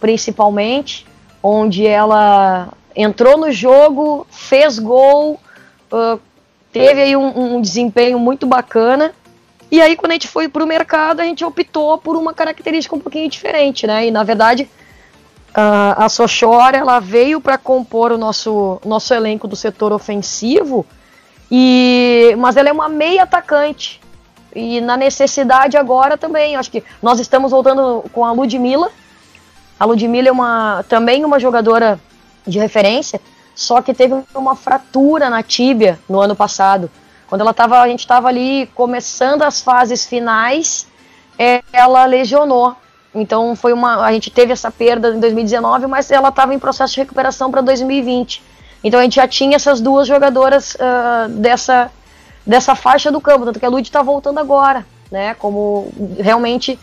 [0.00, 1.06] principalmente,
[1.42, 5.38] onde ela entrou no jogo, fez gol,
[5.92, 6.18] uh,
[6.72, 9.12] teve aí um, um, desempenho muito bacana.
[9.70, 12.94] E aí, quando a gente foi para o mercado, a gente optou por uma característica
[12.94, 14.06] um pouquinho diferente, né?
[14.06, 14.68] E na verdade,
[15.54, 20.84] a Sochora ela veio para compor o nosso, nosso elenco do setor ofensivo,
[21.50, 24.00] e mas ela é uma meia atacante.
[24.54, 28.90] E na necessidade agora também, acho que nós estamos voltando com a Ludmilla.
[29.78, 32.00] A Ludmilla é uma, também uma jogadora
[32.46, 33.20] de referência,
[33.54, 36.90] só que teve uma fratura na tíbia no ano passado.
[37.34, 40.86] Quando ela tava, a gente estava ali começando as fases finais,
[41.72, 42.76] ela lesionou.
[43.12, 46.94] Então foi uma, a gente teve essa perda em 2019, mas ela estava em processo
[46.94, 48.40] de recuperação para 2020.
[48.84, 51.90] Então a gente já tinha essas duas jogadoras uh, dessa,
[52.46, 55.34] dessa faixa do campo, tanto que a Lud está voltando agora, né?
[55.34, 56.78] Como realmente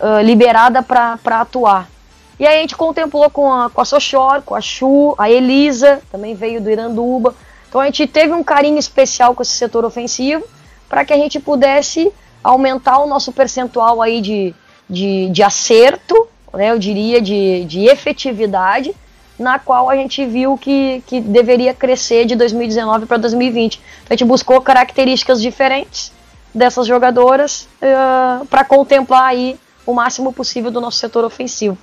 [0.00, 1.90] uh, liberada para atuar.
[2.38, 6.00] E aí a gente contemplou com a, com a Sochor, com a Chu, a Elisa,
[6.10, 7.34] também veio do Iranduba.
[7.70, 10.44] Então a gente teve um carinho especial com esse setor ofensivo
[10.88, 14.52] para que a gente pudesse aumentar o nosso percentual aí de,
[14.88, 18.92] de, de acerto, né, eu diria, de, de efetividade,
[19.38, 23.76] na qual a gente viu que, que deveria crescer de 2019 para 2020.
[23.76, 26.12] Então, a gente buscou características diferentes
[26.52, 29.56] dessas jogadoras uh, para contemplar aí
[29.86, 31.78] o máximo possível do nosso setor ofensivo.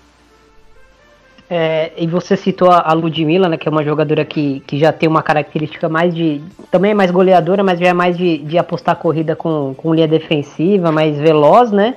[1.49, 5.07] É, e você citou a Ludmilla, né, que é uma jogadora que, que já tem
[5.07, 6.41] uma característica mais de.
[6.69, 10.07] Também é mais goleadora, mas já é mais de, de apostar corrida com, com linha
[10.07, 11.95] defensiva, mais veloz, né?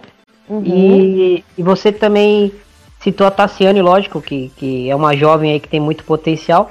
[0.49, 0.63] Uhum.
[0.65, 2.53] E, e você também
[3.01, 6.71] citou a Tassiane, lógico, que, que é uma jovem aí que tem muito potencial.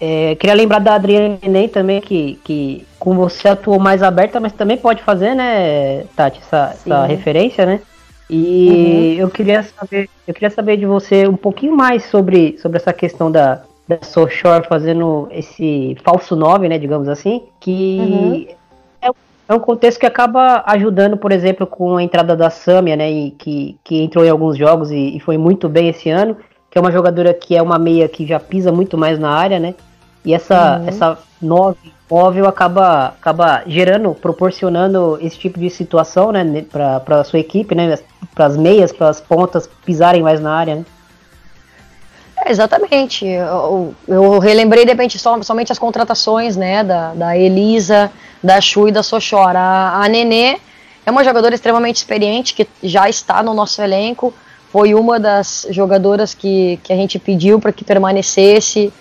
[0.00, 4.52] É, queria lembrar da Adriane Enem também, que, que com você atuou mais aberta, mas
[4.52, 7.80] também pode fazer, né, Tati, essa, essa referência, né?
[8.28, 9.20] E uhum.
[9.20, 13.30] eu queria saber, eu queria saber de você um pouquinho mais sobre, sobre essa questão
[13.30, 18.46] da, da Soulshore fazendo esse falso 9, né, digamos assim, que uhum.
[19.00, 19.10] é,
[19.48, 23.30] é, um contexto que acaba ajudando, por exemplo, com a entrada da Samia, né, e,
[23.30, 26.36] que, que entrou em alguns jogos e, e, foi muito bem esse ano,
[26.68, 29.60] que é uma jogadora que é uma meia que já pisa muito mais na área,
[29.60, 29.74] né,
[30.24, 30.88] e essa, uhum.
[30.88, 37.38] essa 9 óbvio, acaba, acaba gerando, proporcionando esse tipo de situação, né, para a sua
[37.38, 37.98] equipe, né,
[38.34, 40.84] para as meias, para as pontas pisarem mais na área, né?
[42.44, 43.26] é, Exatamente.
[43.26, 48.10] Eu, eu, relembrei, de repente, som, somente as contratações, né, da, da Elisa,
[48.42, 49.58] da Chu e da Sochora.
[49.58, 50.58] A, a Nenê
[51.04, 54.32] é uma jogadora extremamente experiente, que já está no nosso elenco,
[54.70, 58.92] foi uma das jogadoras que, que a gente pediu para que permanecesse,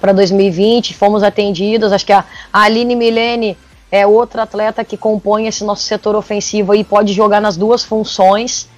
[0.00, 0.94] para 2020.
[0.94, 1.92] Fomos atendidos.
[1.92, 3.56] Acho que a, Aline Milene
[3.90, 8.68] é outra atleta que compõe esse nosso setor ofensivo e pode jogar nas duas funções.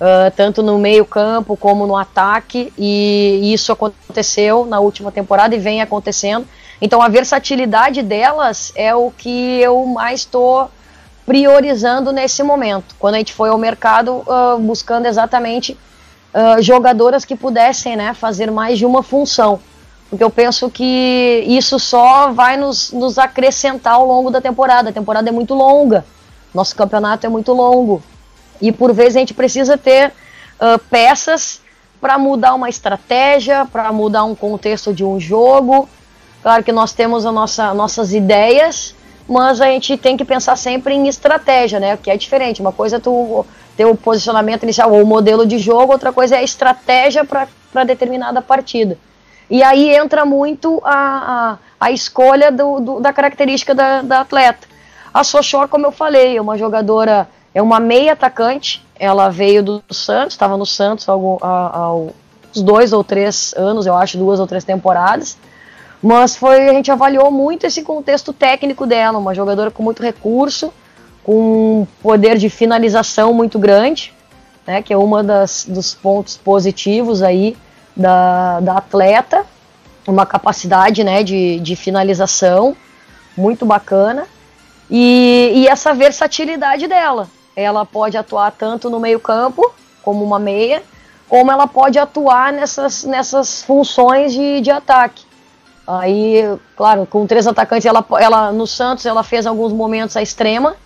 [0.00, 5.60] Uh, tanto no meio campo como no ataque, e isso aconteceu na última temporada e
[5.60, 6.44] vem acontecendo.
[6.80, 10.68] Então a versatilidade delas é o que eu mais estou
[11.24, 12.96] priorizando nesse momento.
[12.98, 15.78] Quando a gente foi ao mercado uh, buscando exatamente
[16.34, 19.60] uh, jogadoras que pudessem né, fazer mais de uma função.
[20.12, 24.90] Porque eu penso que isso só vai nos, nos acrescentar ao longo da temporada.
[24.90, 26.04] A temporada é muito longa,
[26.52, 28.02] nosso campeonato é muito longo.
[28.60, 30.12] E por vezes a gente precisa ter
[30.60, 31.62] uh, peças
[31.98, 35.88] para mudar uma estratégia, para mudar um contexto de um jogo,
[36.42, 38.94] Claro que nós temos a nossa, nossas ideias,
[39.28, 41.96] mas a gente tem que pensar sempre em estratégia, né?
[41.96, 42.60] Que é diferente.
[42.60, 43.46] Uma coisa é tu
[43.76, 47.84] ter o posicionamento inicial ou o modelo de jogo, outra coisa é a estratégia para
[47.84, 48.98] determinada partida.
[49.52, 54.66] E aí entra muito a, a, a escolha do, do, da característica da, da atleta.
[55.12, 58.82] A Sochor, como eu falei, é uma jogadora, é uma meia atacante.
[58.98, 63.94] Ela veio do Santos, estava no Santos há, há uns dois ou três anos, eu
[63.94, 65.36] acho, duas ou três temporadas.
[66.02, 70.72] Mas foi, a gente avaliou muito esse contexto técnico dela, uma jogadora com muito recurso,
[71.22, 74.14] com um poder de finalização muito grande,
[74.66, 77.54] né, que é uma das, dos pontos positivos aí
[77.96, 79.44] da, da atleta.
[80.06, 82.76] uma capacidade né, de, de finalização
[83.36, 84.26] muito bacana
[84.90, 87.28] e, e essa versatilidade dela.
[87.56, 90.82] Ela pode atuar tanto no meio-campo, como uma meia,
[91.28, 95.24] como ela pode atuar nessas, nessas funções de, de ataque.
[95.86, 96.42] Aí,
[96.76, 100.76] claro, com três atacantes, ela, ela no Santos ela fez alguns momentos a extrema,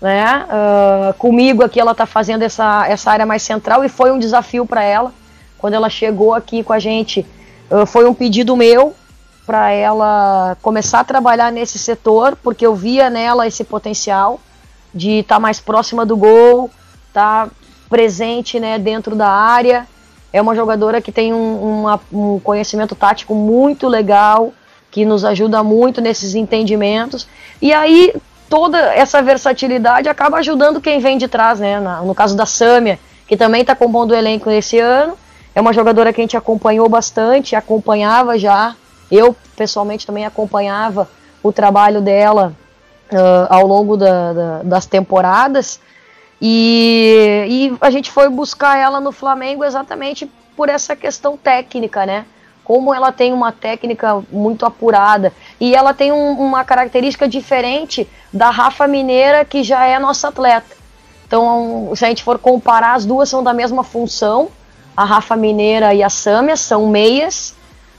[0.00, 0.44] né?
[0.44, 4.66] Uh, comigo aqui ela está fazendo essa, essa área mais central e foi um desafio
[4.66, 5.12] para ela.
[5.58, 7.26] Quando ela chegou aqui com a gente,
[7.86, 8.94] foi um pedido meu
[9.46, 14.40] para ela começar a trabalhar nesse setor, porque eu via nela esse potencial
[14.94, 16.70] de estar tá mais próxima do gol,
[17.08, 17.50] estar tá
[17.88, 19.86] presente né, dentro da área.
[20.32, 24.52] É uma jogadora que tem um, uma, um conhecimento tático muito legal,
[24.90, 27.26] que nos ajuda muito nesses entendimentos.
[27.60, 28.14] E aí
[28.48, 31.80] toda essa versatilidade acaba ajudando quem vem de trás, né?
[31.80, 35.16] no caso da Sâmia, que também está compondo o elenco esse ano.
[35.54, 38.74] É uma jogadora que a gente acompanhou bastante, acompanhava já.
[39.10, 41.08] Eu, pessoalmente, também acompanhava
[41.42, 42.52] o trabalho dela
[43.12, 45.80] uh, ao longo da, da, das temporadas.
[46.40, 52.24] E, e a gente foi buscar ela no Flamengo exatamente por essa questão técnica, né?
[52.64, 58.50] Como ela tem uma técnica muito apurada e ela tem um, uma característica diferente da
[58.50, 60.74] Rafa Mineira, que já é nossa atleta.
[61.26, 64.48] Então, se a gente for comparar, as duas são da mesma função.
[64.96, 67.54] A Rafa Mineira e a Sâmia são meias,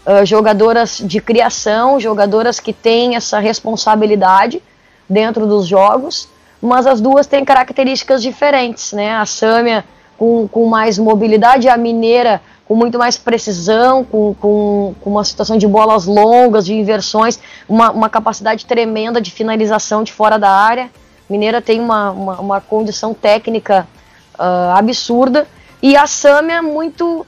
[0.06, 4.62] uh, jogadoras de criação, jogadoras que têm essa responsabilidade
[5.10, 6.28] dentro dos jogos,
[6.62, 9.16] mas as duas têm características diferentes, né?
[9.16, 9.84] A Sâmia
[10.18, 15.58] com, com mais mobilidade, a Mineira com muito mais precisão, com, com, com, uma situação
[15.58, 20.90] de bolas longas, de inversões, uma, uma capacidade tremenda de finalização de fora da área.
[21.30, 23.88] Mineira tem uma, uma, uma condição técnica
[24.34, 25.48] uh, absurda.
[25.82, 27.26] E a Sâmia muito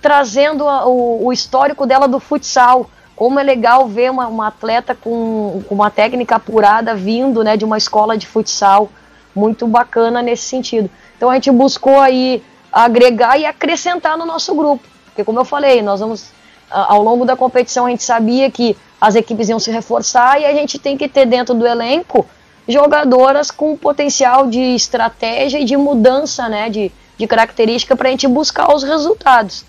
[0.00, 4.94] trazendo a, o, o histórico dela do futsal, como é legal ver uma, uma atleta
[4.94, 8.90] com, com, uma técnica apurada vindo né, de uma escola de futsal.
[9.34, 10.88] Muito bacana nesse sentido.
[11.16, 15.80] Então a gente buscou aí agregar e acrescentar no nosso grupo, porque como eu falei,
[15.80, 16.30] nós vamos
[16.70, 20.52] ao longo da competição a gente sabia que as equipes iam se reforçar e a
[20.52, 22.26] gente tem que ter dentro do elenco
[22.66, 28.26] jogadoras com potencial de estratégia e de mudança né, de, de característica para a gente
[28.26, 29.64] buscar os resultados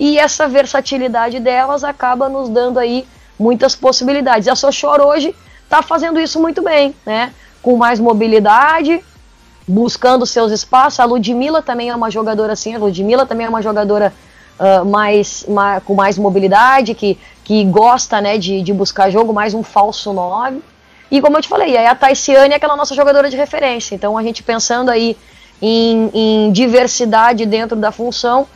[0.00, 3.06] e essa versatilidade delas acaba nos dando aí
[3.38, 4.48] muitas possibilidades.
[4.48, 7.34] A Sochor hoje está fazendo isso muito bem, né?
[7.60, 9.04] Com mais mobilidade,
[9.68, 11.00] buscando seus espaços.
[11.00, 14.10] A Ludmilla também é uma jogadora assim, a Ludmilla também é uma jogadora
[14.58, 19.52] uh, mais, mais, com mais mobilidade, que, que gosta né, de, de buscar jogo, mais
[19.52, 20.62] um falso 9.
[21.10, 23.94] E como eu te falei, a Taiciane é aquela nossa jogadora de referência.
[23.94, 25.14] Então a gente pensando aí
[25.60, 28.46] em, em diversidade dentro da função,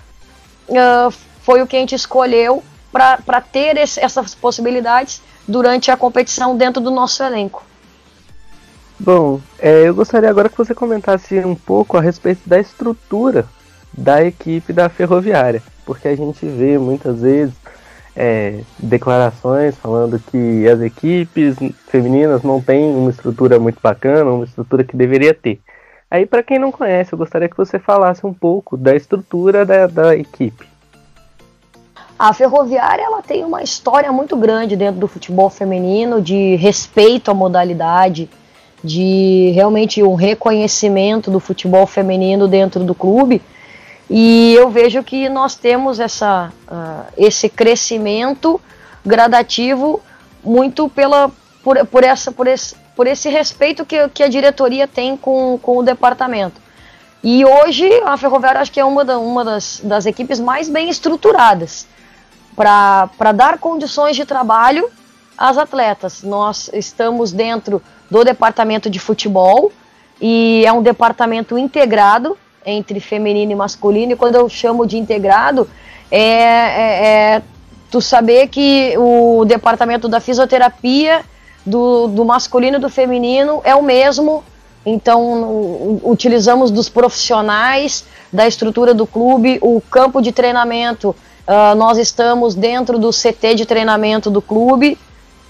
[0.68, 1.12] uh,
[1.42, 2.62] foi o que a gente escolheu
[2.92, 7.64] para ter esse, essas possibilidades durante a competição dentro do nosso elenco.
[8.98, 13.46] Bom, é, eu gostaria agora que você comentasse um pouco a respeito da estrutura
[13.92, 17.54] da equipe da Ferroviária, porque a gente vê muitas vezes
[18.16, 21.56] é, declarações falando que as equipes
[21.88, 25.60] femininas não têm uma estrutura muito bacana, uma estrutura que deveria ter.
[26.14, 29.88] Aí, para quem não conhece, eu gostaria que você falasse um pouco da estrutura da,
[29.88, 30.64] da equipe.
[32.16, 37.34] A Ferroviária ela tem uma história muito grande dentro do futebol feminino de respeito à
[37.34, 38.30] modalidade,
[38.84, 43.42] de realmente um reconhecimento do futebol feminino dentro do clube.
[44.08, 48.60] E eu vejo que nós temos essa, uh, esse crescimento
[49.04, 50.00] gradativo
[50.44, 51.28] muito pela,
[51.60, 55.78] por, por, essa, por, esse, por esse respeito que, que a diretoria tem com, com
[55.78, 56.60] o departamento.
[57.22, 60.90] E hoje a Ferroviária acho que é uma, da, uma das, das equipes mais bem
[60.90, 61.86] estruturadas
[62.54, 64.88] para dar condições de trabalho
[65.36, 66.22] às atletas.
[66.22, 69.72] Nós estamos dentro do departamento de futebol
[70.20, 74.12] e é um departamento integrado entre feminino e masculino.
[74.12, 75.68] E quando eu chamo de integrado,
[76.10, 77.42] é, é, é
[77.90, 81.24] tu saber que o departamento da fisioterapia
[81.64, 84.44] do, do masculino e do feminino é o mesmo.
[84.86, 91.14] Então, utilizamos dos profissionais da estrutura do clube, o campo de treinamento
[91.46, 94.98] Uh, nós estamos dentro do CT de treinamento do clube,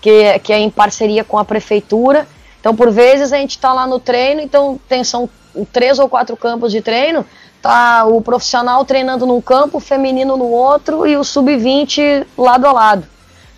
[0.00, 2.26] que, que é em parceria com a prefeitura.
[2.58, 5.28] Então, por vezes, a gente está lá no treino, então tem, são
[5.72, 7.24] três ou quatro campos de treino,
[7.62, 12.72] tá o profissional treinando num campo, o feminino no outro e o sub-20 lado a
[12.72, 13.06] lado.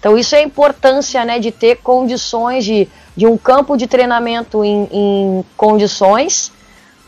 [0.06, 2.86] Então, isso é a importância né, de ter condições de,
[3.16, 6.52] de um campo de treinamento em, em condições,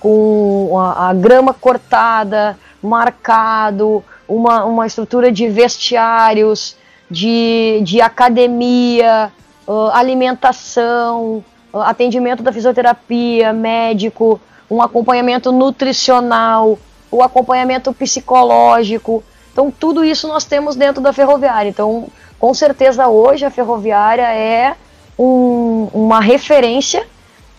[0.00, 6.74] com a, a grama cortada, marcado, uma, uma estrutura de vestiários,
[7.08, 9.30] de, de academia,
[9.64, 16.76] uh, alimentação, uh, atendimento da fisioterapia, médico, um acompanhamento nutricional,
[17.12, 19.22] o acompanhamento psicológico.
[19.52, 21.68] Então, tudo isso nós temos dentro da ferroviária.
[21.68, 22.08] Então,
[22.38, 24.76] com certeza, hoje a ferroviária é
[25.18, 27.06] um, uma referência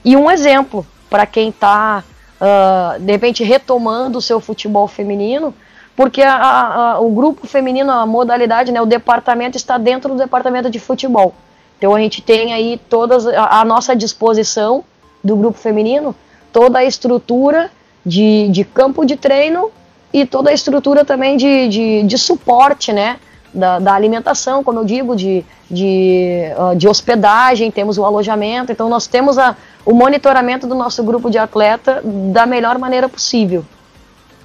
[0.03, 2.03] e um exemplo para quem está,
[2.39, 5.53] uh, de repente, retomando o seu futebol feminino,
[5.95, 10.69] porque a, a, o grupo feminino, a modalidade, né, o departamento está dentro do departamento
[10.69, 11.33] de futebol.
[11.77, 14.83] Então a gente tem aí todas a, a nossa disposição
[15.21, 16.15] do grupo feminino,
[16.53, 17.69] toda a estrutura
[18.05, 19.71] de, de campo de treino
[20.13, 23.19] e toda a estrutura também de, de, de suporte, né?
[23.53, 28.87] Da, da, alimentação, como eu digo, de, de, uh, de hospedagem, temos o alojamento, então
[28.87, 33.65] nós temos a, o monitoramento do nosso grupo de atleta da melhor maneira possível.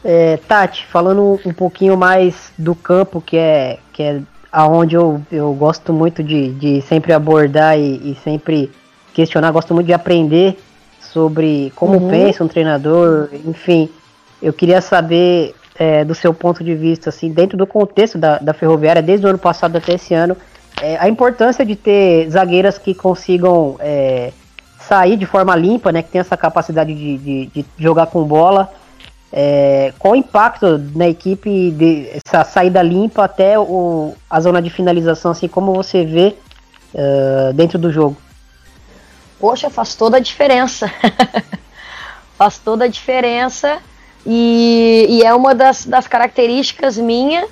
[0.03, 4.21] É, Tati, falando um pouquinho mais do campo, que é, que é
[4.53, 8.71] aonde eu, eu gosto muito de, de sempre abordar e, e sempre
[9.13, 10.59] questionar, gosto muito de aprender
[11.01, 12.09] sobre como uhum.
[12.09, 13.89] pensa um treinador, enfim.
[14.43, 18.55] Eu queria saber é, do seu ponto de vista, assim, dentro do contexto da, da
[18.55, 20.37] ferroviária, desde o ano passado até esse ano,
[20.81, 24.33] é, a importância de ter zagueiras que consigam é,
[24.81, 28.71] sair de forma limpa, né, que tem essa capacidade de, de, de jogar com bola.
[29.33, 34.71] É, qual o impacto na equipe de essa saída limpa até o, a zona de
[34.71, 36.37] finalização, assim como você vê
[36.95, 38.17] uh, dentro do jogo?
[39.45, 40.91] poxa, faz toda a diferença.
[42.35, 43.79] faz toda a diferença
[44.27, 47.47] e, e é uma das, das características minha,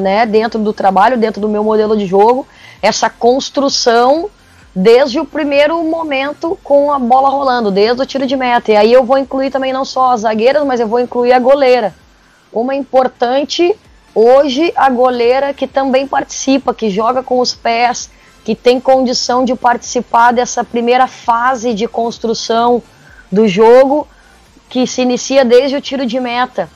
[0.00, 2.46] né, dentro do trabalho, dentro do meu modelo de jogo,
[2.80, 4.30] essa construção
[4.74, 8.72] desde o primeiro momento com a bola rolando, desde o tiro de meta.
[8.72, 11.38] E aí eu vou incluir também não só as zagueiras, mas eu vou incluir a
[11.38, 11.94] goleira.
[12.52, 13.74] Uma importante
[14.14, 18.10] hoje a goleira que também participa, que joga com os pés,
[18.44, 22.82] que tem condição de participar dessa primeira fase de construção
[23.30, 24.06] do jogo,
[24.74, 26.68] que se inicia desde o tiro de meta.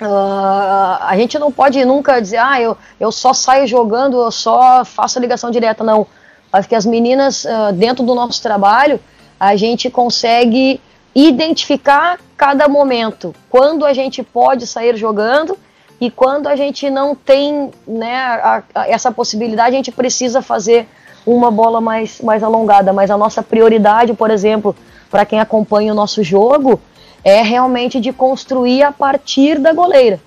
[0.00, 4.82] Uh, a gente não pode nunca dizer, ah, eu, eu só saio jogando, eu só
[4.82, 6.06] faço a ligação direta, não.
[6.50, 8.98] Acho que as meninas, uh, dentro do nosso trabalho,
[9.38, 10.80] a gente consegue
[11.14, 15.58] identificar cada momento, quando a gente pode sair jogando
[16.00, 20.88] e quando a gente não tem né, a, a, essa possibilidade, a gente precisa fazer
[21.26, 24.74] uma bola mais, mais alongada, mas a nossa prioridade, por exemplo,
[25.10, 26.80] para quem acompanha o nosso jogo,
[27.24, 30.20] é realmente de construir a partir da goleira.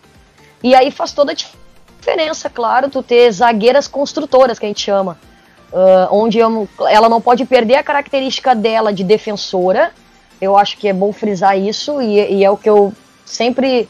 [0.63, 5.17] E aí faz toda a diferença, claro, tu ter zagueiras construtoras, que a gente chama,
[5.71, 9.91] uh, onde ela não pode perder a característica dela de defensora.
[10.41, 12.91] Eu acho que é bom frisar isso e, e é o que eu
[13.25, 13.87] sempre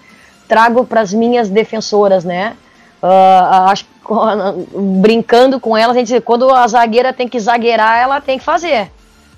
[0.47, 2.55] trago para as minhas defensoras, né?
[3.01, 3.85] Uh, acho
[5.01, 8.91] brincando com ela, a gente quando a zagueira tem que zagueirar, ela tem que fazer.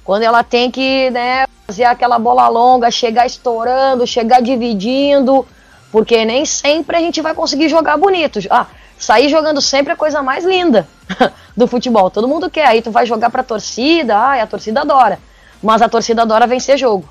[0.04, 5.46] Quando ela tem que né, fazer aquela bola longa, chegar estourando, chegar dividindo,
[5.92, 8.40] porque nem sempre a gente vai conseguir jogar bonito.
[8.50, 8.66] Ah,
[8.98, 10.88] sair jogando sempre é a coisa mais linda
[11.56, 12.10] do futebol.
[12.10, 12.66] Todo mundo quer.
[12.66, 15.20] Aí tu vai jogar pra torcida, ah, a torcida adora.
[15.62, 17.08] Mas a torcida adora vencer jogo.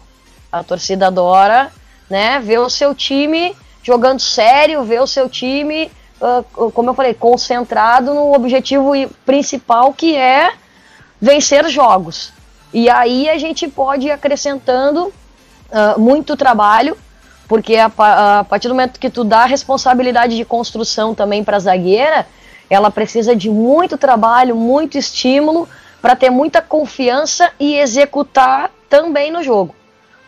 [0.50, 1.70] A torcida adora,
[2.10, 5.88] né, ver o seu time jogando sério, ver o seu time
[6.20, 8.90] uh, como eu falei, concentrado no objetivo
[9.24, 10.52] principal que é
[11.20, 12.32] vencer jogos.
[12.72, 16.96] E aí a gente pode ir acrescentando uh, muito trabalho,
[17.46, 17.90] porque a,
[18.40, 22.26] a, partir do momento que tu dá a responsabilidade de construção também para a zagueira,
[22.68, 25.68] ela precisa de muito trabalho, muito estímulo
[26.02, 29.74] para ter muita confiança e executar também no jogo.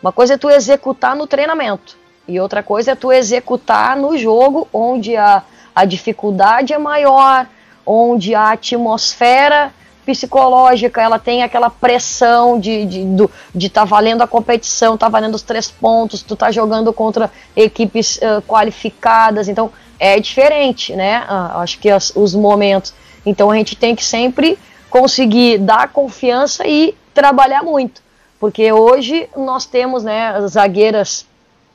[0.01, 1.95] Uma coisa é tu executar no treinamento
[2.27, 5.43] e outra coisa é tu executar no jogo, onde a,
[5.75, 7.45] a dificuldade é maior,
[7.85, 9.71] onde a atmosfera
[10.11, 13.05] psicológica ela tem aquela pressão de de,
[13.53, 18.17] de tá valendo a competição, tá valendo os três pontos, tu tá jogando contra equipes
[18.17, 21.23] uh, qualificadas, então é diferente, né?
[21.29, 22.93] Uh, acho que as, os momentos.
[23.25, 24.57] Então a gente tem que sempre
[24.89, 28.01] conseguir dar confiança e trabalhar muito,
[28.39, 31.25] porque hoje nós temos, né, zagueiras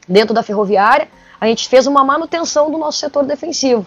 [0.09, 1.09] dentro da ferroviária
[1.41, 3.87] a gente fez uma manutenção do nosso setor defensivo.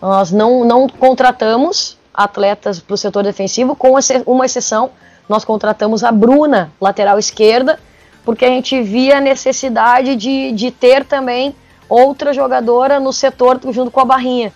[0.00, 4.90] Nós não, não contratamos atletas para o setor defensivo, com uma exceção,
[5.28, 7.78] nós contratamos a Bruna, lateral esquerda,
[8.24, 11.54] porque a gente via a necessidade de, de ter também
[11.88, 14.52] outra jogadora no setor junto com a Barrinha.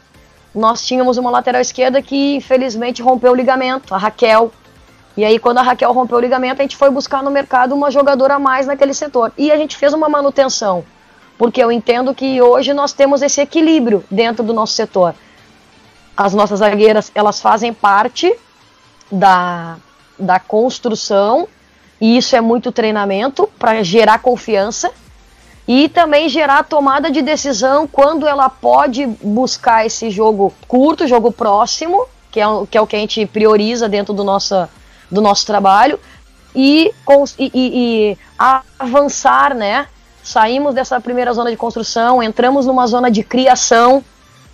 [0.54, 4.50] Nós tínhamos uma lateral esquerda que infelizmente rompeu o ligamento, a Raquel.
[5.16, 7.90] E aí, quando a Raquel rompeu o ligamento, a gente foi buscar no mercado uma
[7.90, 9.32] jogadora a mais naquele setor.
[9.36, 10.84] E a gente fez uma manutenção
[11.38, 15.14] porque eu entendo que hoje nós temos esse equilíbrio dentro do nosso setor.
[16.18, 18.34] As nossas zagueiras elas fazem parte
[19.10, 19.76] da,
[20.18, 21.46] da construção
[22.00, 24.90] e isso é muito treinamento para gerar confiança
[25.66, 32.04] e também gerar tomada de decisão quando ela pode buscar esse jogo curto, jogo próximo,
[32.32, 34.68] que é, que é o que a gente prioriza dentro do nosso,
[35.10, 36.00] do nosso trabalho,
[36.54, 36.92] e,
[37.38, 38.18] e, e
[38.78, 39.86] avançar, né?
[40.22, 44.02] Saímos dessa primeira zona de construção, entramos numa zona de criação,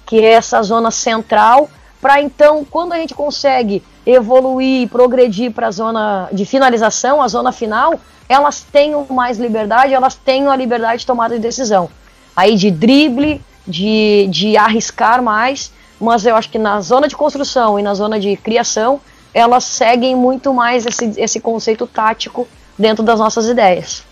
[0.07, 1.69] que é essa zona central,
[2.01, 7.29] para então, quando a gente consegue evoluir e progredir para a zona de finalização, a
[7.29, 7.99] zona final,
[8.29, 11.89] elas tenham mais liberdade, elas tenham a liberdade de tomada de decisão.
[12.37, 17.79] Aí de drible, de, de arriscar mais, mas eu acho que na zona de construção
[17.79, 19.01] e na zona de criação,
[19.33, 22.47] elas seguem muito mais esse, esse conceito tático
[22.79, 24.05] dentro das nossas ideias.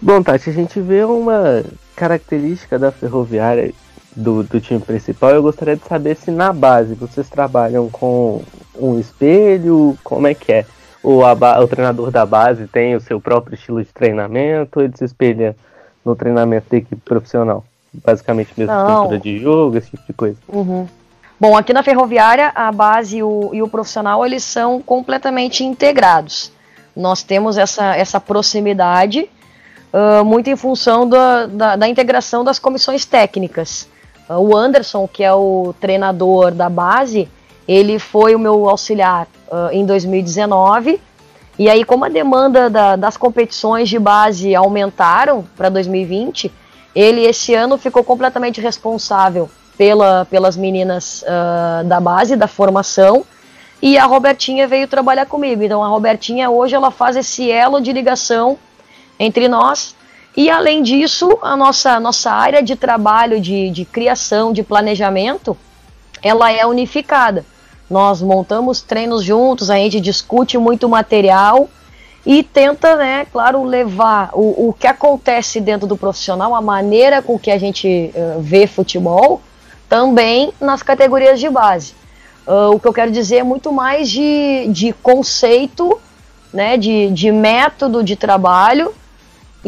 [0.00, 3.72] Bom, Tati, a gente vê uma característica da ferroviária
[4.16, 5.30] do, do time principal.
[5.30, 8.42] Eu gostaria de saber se na base vocês trabalham com
[8.74, 10.66] um espelho, como é que é?
[11.02, 15.54] O, o treinador da base tem o seu próprio estilo de treinamento, ele se espelha
[16.04, 17.64] no treinamento da equipe profissional?
[18.04, 20.38] Basicamente mesmo estrutura de jogo, esse tipo de coisa.
[20.48, 20.88] Uhum.
[21.38, 26.50] Bom, aqui na Ferroviária, a base e o, e o profissional, eles são completamente integrados.
[26.96, 29.28] Nós temos essa, essa proximidade
[29.92, 33.86] uh, muito em função da, da, da, integração das comissões técnicas.
[34.28, 37.28] Uh, o Anderson, que é o treinador da base,
[37.66, 41.00] ele foi o meu auxiliar uh, em 2019.
[41.58, 46.52] E aí, como a demanda da, das competições de base aumentaram para 2020,
[46.94, 53.24] ele esse ano ficou completamente responsável pela, pelas meninas uh, da base, da formação.
[53.80, 55.62] E a Robertinha veio trabalhar comigo.
[55.62, 58.58] Então a Robertinha hoje ela faz esse elo de ligação
[59.18, 59.95] entre nós.
[60.36, 65.56] E além disso, a nossa, nossa área de trabalho, de, de criação, de planejamento,
[66.22, 67.44] ela é unificada.
[67.88, 71.70] Nós montamos treinos juntos, a gente discute muito material
[72.26, 77.38] e tenta, né, claro, levar o, o que acontece dentro do profissional, a maneira com
[77.38, 79.40] que a gente uh, vê futebol,
[79.88, 81.94] também nas categorias de base.
[82.46, 85.98] Uh, o que eu quero dizer é muito mais de, de conceito,
[86.52, 88.92] né, de, de método de trabalho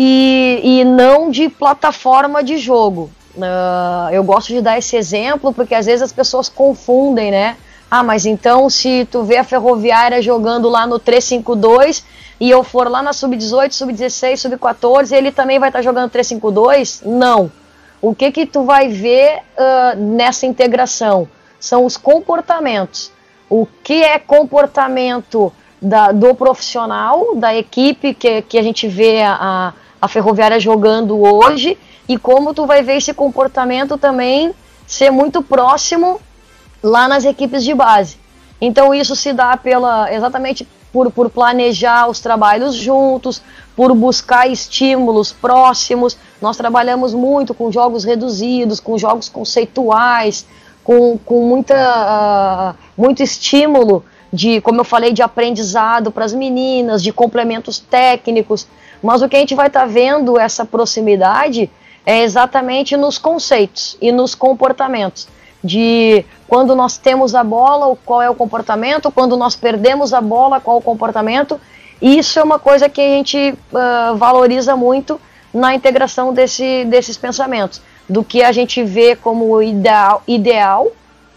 [0.00, 3.10] e, e não de plataforma de jogo.
[3.36, 7.56] Uh, eu gosto de dar esse exemplo porque às vezes as pessoas confundem, né?
[7.90, 12.04] Ah, mas então se tu vê a Ferroviária jogando lá no 352
[12.38, 17.02] e eu for lá na sub-18, sub-16, sub-14, ele também vai estar tá jogando 352?
[17.04, 17.50] Não.
[18.00, 21.28] O que que tu vai ver uh, nessa integração?
[21.58, 23.10] São os comportamentos.
[23.50, 29.36] O que é comportamento da, do profissional, da equipe que, que a gente vê a,
[29.40, 29.72] a
[30.06, 31.76] Ferroviária jogando hoje
[32.08, 34.54] e como tu vai ver esse comportamento também
[34.86, 36.20] ser muito próximo
[36.82, 38.16] lá nas equipes de base.
[38.60, 43.42] Então isso se dá pela exatamente por, por planejar os trabalhos juntos,
[43.76, 46.16] por buscar estímulos próximos.
[46.40, 50.46] Nós trabalhamos muito com jogos reduzidos, com jogos conceituais,
[50.82, 57.02] com, com muita, uh, muito estímulo de, como eu falei, de aprendizado para as meninas,
[57.02, 58.66] de complementos técnicos.
[59.02, 61.70] Mas o que a gente vai estar tá vendo essa proximidade
[62.04, 65.28] é exatamente nos conceitos e nos comportamentos
[65.62, 70.60] de quando nós temos a bola, qual é o comportamento, quando nós perdemos a bola,
[70.60, 71.60] qual é o comportamento.
[72.00, 75.20] Isso é uma coisa que a gente uh, valoriza muito
[75.52, 80.88] na integração desse, desses pensamentos, do que a gente vê como ideal, ideal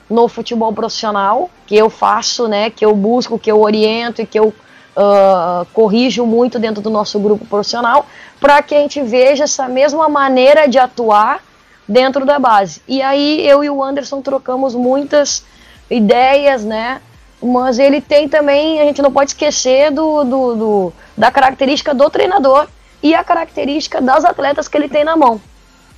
[0.10, 4.38] no futebol profissional, que eu faço, né, que eu busco, que eu oriento e que
[4.38, 4.54] eu
[4.96, 8.06] uh, corrijo muito dentro do nosso grupo profissional,
[8.40, 11.44] para que a gente veja essa mesma maneira de atuar
[11.88, 12.82] dentro da base.
[12.88, 15.44] E aí eu e o Anderson trocamos muitas
[15.90, 17.02] ideias, né?
[17.42, 22.10] Mas ele tem também, a gente não pode esquecer do, do, do, da característica do
[22.10, 22.68] treinador
[23.02, 25.42] e a característica das atletas que ele tem na mão.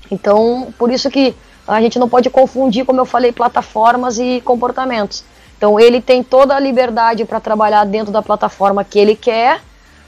[0.09, 1.35] Então, por isso que
[1.67, 5.23] a gente não pode confundir, como eu falei, plataformas e comportamentos.
[5.63, 9.61] Então, ele tem toda a liberdade para trabalhar dentro da plataforma que ele quer,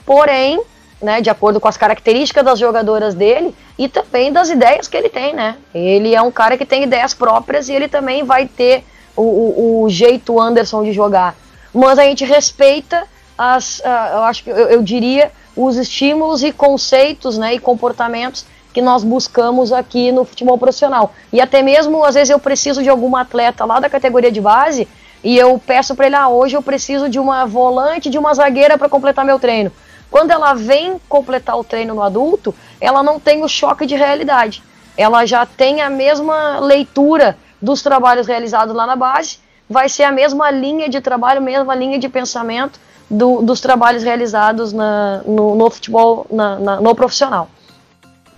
[0.06, 0.62] porém,
[1.01, 5.08] né, de acordo com as características das jogadoras dele e também das ideias que ele
[5.08, 5.56] tem, né?
[5.74, 8.84] Ele é um cara que tem ideias próprias e ele também vai ter
[9.16, 11.34] o, o, o jeito Anderson de jogar.
[11.74, 16.51] Mas a gente respeita as, uh, eu acho que eu, eu, diria os estímulos e
[16.51, 21.14] conceitos, né, e comportamentos que nós buscamos aqui no futebol profissional.
[21.32, 24.86] E até mesmo às vezes eu preciso de alguma atleta lá da categoria de base
[25.24, 28.78] e eu peço para ele, ah, hoje eu preciso de uma volante, de uma zagueira
[28.78, 29.72] para completar meu treino.
[30.11, 34.61] Quando ela vem completar o treino no adulto, ela não tem o choque de realidade.
[34.97, 39.39] Ela já tem a mesma leitura dos trabalhos realizados lá na base,
[39.70, 44.74] vai ser a mesma linha de trabalho, mesma linha de pensamento do, dos trabalhos realizados
[44.74, 47.49] na, no, no, futebol, na, na, no profissional.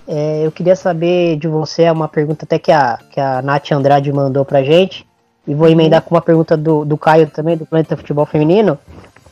[0.07, 3.71] É, eu queria saber de você, é uma pergunta até que a, que a Nath
[3.71, 5.06] Andrade mandou pra gente,
[5.47, 8.77] e vou emendar com uma pergunta do, do Caio também, do Planeta Futebol Feminino,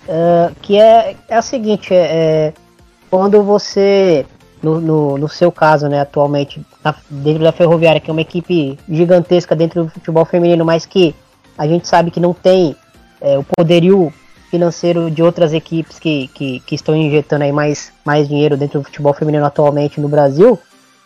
[0.07, 2.53] uh, que é, é a seguinte, é, é
[3.09, 4.25] quando você,
[4.63, 8.79] no, no, no, seu caso, né, atualmente, na, dentro da Ferroviária, que é uma equipe
[8.89, 11.13] gigantesca dentro do futebol feminino, mas que
[11.57, 12.75] a gente sabe que não tem
[13.19, 14.11] é, o poderio
[14.49, 18.85] financeiro de outras equipes que, que, que, estão injetando aí mais, mais dinheiro dentro do
[18.85, 20.57] futebol feminino atualmente no Brasil.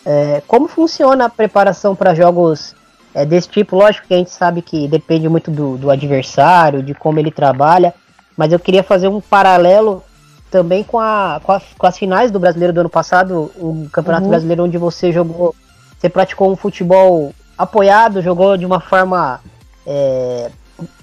[0.06, 2.76] É, como funciona a preparação para jogos
[3.20, 3.76] é, desse tipo?
[3.76, 7.94] Lógico que a gente sabe que depende muito do, do adversário, de como ele trabalha,
[8.38, 10.04] mas eu queria fazer um paralelo
[10.50, 14.24] também com, a, com, a, com as finais do brasileiro do ano passado, o Campeonato
[14.24, 14.30] uhum.
[14.30, 15.54] Brasileiro, onde você jogou,
[15.98, 19.42] você praticou um futebol apoiado, jogou de uma forma
[19.86, 20.50] é,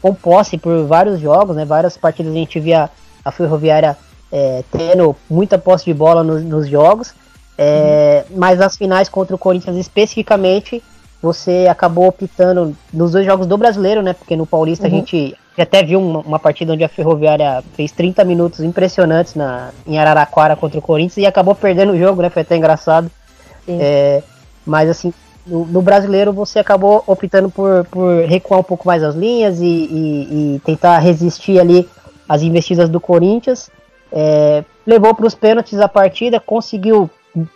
[0.00, 1.64] com posse por vários jogos, né?
[1.64, 2.90] Várias partidas a gente via
[3.24, 3.96] a Ferroviária
[4.32, 7.14] é, tendo muita posse de bola no, nos jogos.
[7.58, 8.36] É, uhum.
[8.38, 10.82] Mas as finais contra o Corinthians especificamente,
[11.22, 14.12] você acabou optando nos dois jogos do brasileiro, né?
[14.12, 14.92] Porque no Paulista uhum.
[14.92, 19.70] a gente até viu uma, uma, partida onde a Ferroviária fez 30 minutos impressionantes na,
[19.86, 22.28] em Araraquara contra o Corinthians e acabou perdendo o jogo, né?
[22.28, 23.10] Foi até engraçado.
[23.66, 24.22] É,
[24.64, 25.12] mas assim,
[25.46, 29.64] no, no, brasileiro você acabou optando por, por recuar um pouco mais as linhas e,
[29.64, 31.88] e, e tentar resistir ali
[32.28, 33.70] às investidas do Corinthians.
[34.12, 37.10] É, levou para os pênaltis a partida, conseguiu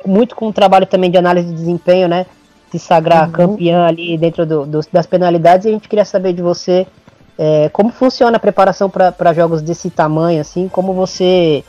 [0.04, 2.26] muito com o trabalho também de análise de desempenho, né?
[2.70, 3.32] Se sagrar uhum.
[3.32, 5.66] campeã ali dentro do, do, das penalidades.
[5.66, 6.86] E a gente queria saber de você
[7.42, 11.64] é, como funciona a preparação para jogos desse tamanho, assim, como você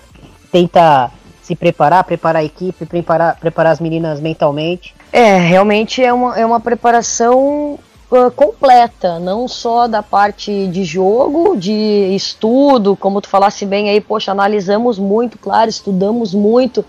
[0.51, 1.09] tenta
[1.41, 4.93] se preparar, preparar a equipe, preparar, preparar as meninas mentalmente.
[5.13, 7.79] É, realmente é uma, é uma preparação
[8.11, 14.01] uh, completa, não só da parte de jogo, de estudo, como tu falasse bem aí,
[14.01, 16.83] poxa, analisamos muito, claro, estudamos muito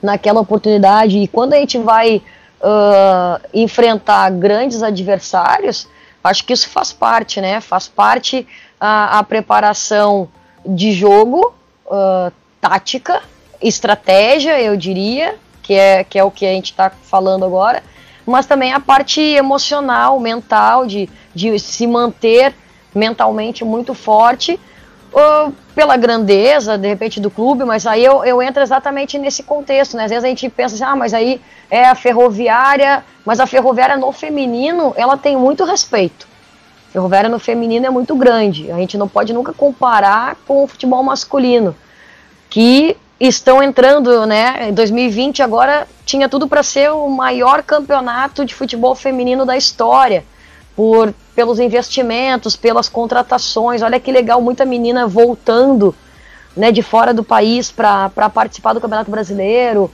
[0.00, 2.22] naquela oportunidade, e quando a gente vai
[2.60, 5.88] uh, enfrentar grandes adversários,
[6.22, 7.60] acho que isso faz parte, né?
[7.60, 8.46] Faz parte
[8.80, 10.28] a, a preparação
[10.64, 11.54] de jogo,
[11.86, 13.22] uh, tática,
[13.60, 17.82] estratégia, eu diria, que é, que é o que a gente está falando agora,
[18.26, 22.54] mas também a parte emocional, mental, de, de se manter
[22.94, 24.58] mentalmente muito forte
[25.12, 29.96] uh, pela grandeza, de repente, do clube, mas aí eu, eu entro exatamente nesse contexto,
[29.96, 30.04] né?
[30.04, 31.40] Às vezes a gente pensa assim, ah, mas aí
[31.70, 36.26] é a ferroviária, mas a ferroviária no feminino, ela tem muito respeito.
[36.88, 40.66] A ferroviária no feminino é muito grande, a gente não pode nunca comparar com o
[40.66, 41.76] futebol masculino,
[42.48, 44.68] que estão entrando, né?
[44.68, 50.24] Em 2020 agora tinha tudo para ser o maior campeonato de futebol feminino da história,
[50.78, 53.82] por pelos investimentos, pelas contratações.
[53.82, 55.92] Olha que legal, muita menina voltando,
[56.56, 59.90] né, de fora do país para participar do Campeonato Brasileiro.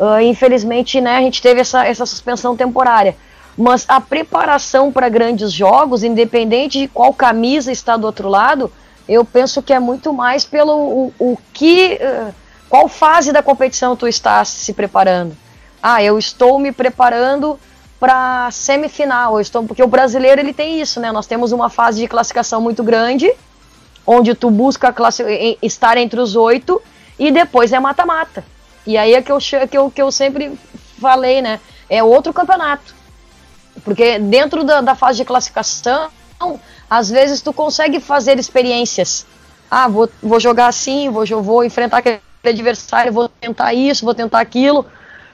[0.00, 3.14] Uh, infelizmente, né, a gente teve essa, essa suspensão temporária.
[3.58, 8.72] Mas a preparação para grandes jogos, independente de qual camisa está do outro lado,
[9.06, 12.32] eu penso que é muito mais pelo o, o que uh,
[12.70, 15.36] qual fase da competição tu está se preparando?
[15.82, 17.60] Ah, eu estou me preparando
[18.02, 19.34] para semifinal.
[19.34, 21.12] Eu estou porque o brasileiro ele tem isso, né?
[21.12, 23.32] Nós temos uma fase de classificação muito grande,
[24.04, 24.92] onde tu busca
[25.62, 26.82] estar entre os oito
[27.16, 28.44] e depois é mata-mata.
[28.84, 30.58] E aí é que eu, que, eu, que eu sempre
[31.00, 31.60] falei, né?
[31.88, 32.92] É outro campeonato.
[33.84, 36.10] Porque dentro da, da fase de classificação,
[36.90, 39.24] às vezes tu consegue fazer experiências.
[39.70, 44.40] Ah, vou, vou jogar assim, vou, vou enfrentar aquele adversário, vou tentar isso, vou tentar
[44.40, 44.84] aquilo,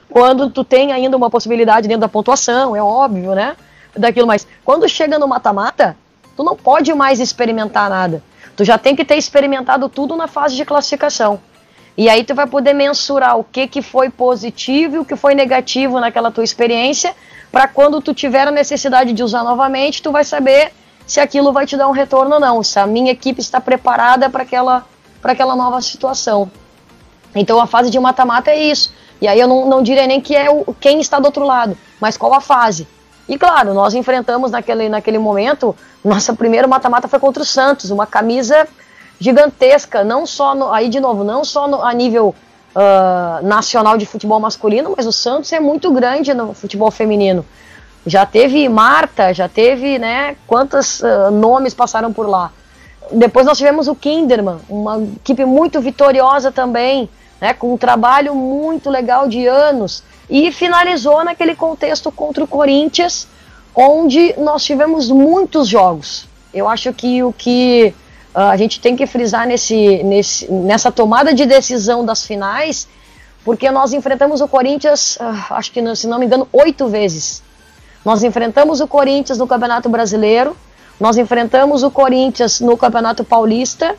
[0.09, 3.55] quando tu tem ainda uma possibilidade dentro da pontuação, é óbvio, né?
[3.95, 5.95] Daquilo, mas quando chega no mata-mata,
[6.35, 8.23] tu não pode mais experimentar nada.
[8.55, 11.39] Tu já tem que ter experimentado tudo na fase de classificação.
[11.97, 15.35] E aí tu vai poder mensurar o que, que foi positivo e o que foi
[15.35, 17.13] negativo naquela tua experiência,
[17.51, 20.71] para quando tu tiver a necessidade de usar novamente, tu vai saber
[21.05, 24.29] se aquilo vai te dar um retorno ou não, se a minha equipe está preparada
[24.29, 24.85] para aquela,
[25.23, 26.49] aquela nova situação.
[27.35, 28.93] Então a fase de mata-mata é isso.
[29.21, 31.77] E aí eu não, não diria nem que é o, quem está do outro lado,
[31.99, 32.87] mas qual a fase.
[33.27, 38.07] E claro, nós enfrentamos naquele, naquele momento, nossa primeira mata-mata foi contra o Santos, uma
[38.07, 38.67] camisa
[39.19, 42.33] gigantesca, não só, no, aí de novo, não só no, a nível
[42.73, 47.45] uh, nacional de futebol masculino, mas o Santos é muito grande no futebol feminino.
[48.05, 52.51] Já teve Marta, já teve, né, quantos uh, nomes passaram por lá.
[53.11, 57.09] Depois nós tivemos o Kinderman, uma equipe muito vitoriosa também,
[57.39, 63.27] né, com um trabalho muito legal de anos, e finalizou naquele contexto contra o Corinthians,
[63.73, 66.27] onde nós tivemos muitos jogos.
[66.53, 67.93] Eu acho que o que
[68.35, 72.87] uh, a gente tem que frisar nesse, nesse, nessa tomada de decisão das finais,
[73.43, 77.41] porque nós enfrentamos o Corinthians, uh, acho que se não me engano, oito vezes.
[78.03, 80.55] Nós enfrentamos o Corinthians no Campeonato Brasileiro,
[80.99, 83.95] nós enfrentamos o Corinthians no Campeonato Paulista,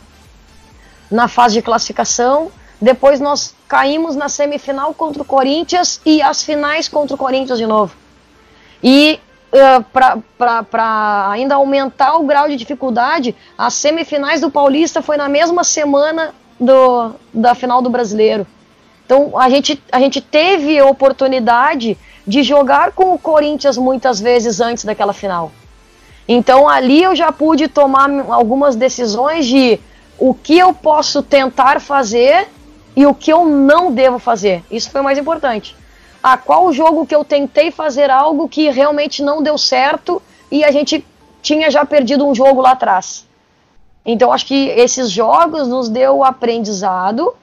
[1.11, 2.51] na fase de classificação.
[2.80, 7.66] Depois nós caímos na semifinal contra o Corinthians e as finais contra o Corinthians de
[7.66, 7.94] novo.
[8.82, 9.20] E
[9.52, 9.84] uh,
[10.38, 16.34] para ainda aumentar o grau de dificuldade, as semifinais do Paulista foi na mesma semana
[16.58, 18.46] do, da final do Brasileiro.
[19.04, 24.60] Então a gente, a gente teve a oportunidade de jogar com o Corinthians muitas vezes
[24.60, 25.52] antes daquela final.
[26.28, 29.80] Então ali eu já pude tomar algumas decisões de
[30.18, 32.46] o que eu posso tentar fazer
[33.01, 34.62] e o que eu não devo fazer.
[34.70, 35.74] Isso foi o mais importante.
[36.22, 40.20] A qual jogo que eu tentei fazer algo que realmente não deu certo
[40.53, 41.03] e a gente
[41.40, 43.26] tinha já perdido um jogo lá atrás.
[44.05, 47.34] Então acho que esses jogos nos deu aprendizado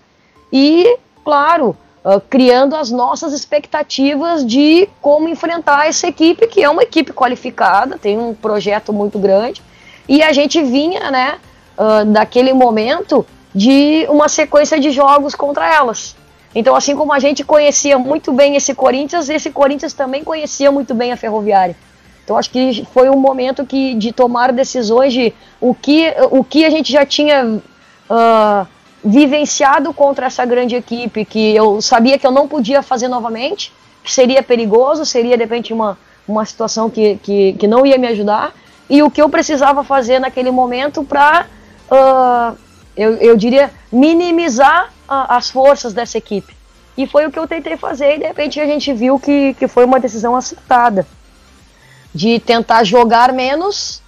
[0.53, 0.95] e,
[1.25, 7.11] claro, uh, criando as nossas expectativas de como enfrentar essa equipe, que é uma equipe
[7.11, 9.63] qualificada, tem um projeto muito grande,
[10.07, 11.39] e a gente vinha, né,
[11.79, 13.25] uh, daquele momento
[13.57, 16.15] de uma sequência de jogos contra elas.
[16.53, 20.93] Então, assim como a gente conhecia muito bem esse Corinthians, esse Corinthians também conhecia muito
[20.93, 21.75] bem a Ferroviária.
[22.23, 26.65] Então, acho que foi um momento que, de tomar decisões de o que, o que
[26.65, 28.67] a gente já tinha uh,
[29.03, 34.13] vivenciado contra essa grande equipe, que eu sabia que eu não podia fazer novamente, que
[34.13, 35.97] seria perigoso, seria de repente uma,
[36.27, 38.53] uma situação que, que, que não ia me ajudar,
[38.87, 41.47] e o que eu precisava fazer naquele momento para
[41.91, 42.66] uh,
[42.97, 46.57] eu, eu diria, minimizar a, as forças dessa equipe.
[46.97, 49.67] E foi o que eu tentei fazer e de repente a gente viu que, que
[49.67, 51.05] foi uma decisão acertada.
[52.13, 54.01] De tentar jogar menos,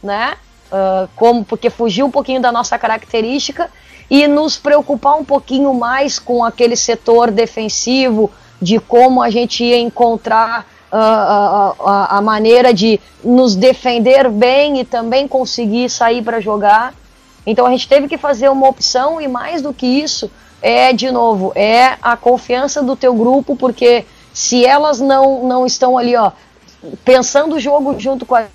[0.00, 0.34] né?
[0.70, 3.68] Uh, como porque fugiu um pouquinho da nossa característica
[4.08, 8.30] e nos preocupar um pouquinho mais com aquele setor defensivo,
[8.62, 10.60] de como a gente ia encontrar
[10.92, 16.94] uh, a, a, a maneira de nos defender bem e também conseguir sair para jogar.
[17.46, 20.30] Então a gente teve que fazer uma opção e mais do que isso
[20.60, 25.96] é de novo é a confiança do teu grupo porque se elas não não estão
[25.96, 26.32] ali ó
[27.04, 28.46] pensando o jogo junto com a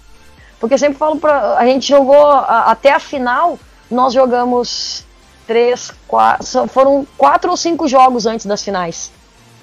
[0.60, 3.58] porque sempre falo para a gente jogou a, até a final
[3.90, 5.06] nós jogamos
[5.46, 9.12] três quatro foram quatro ou cinco jogos antes das finais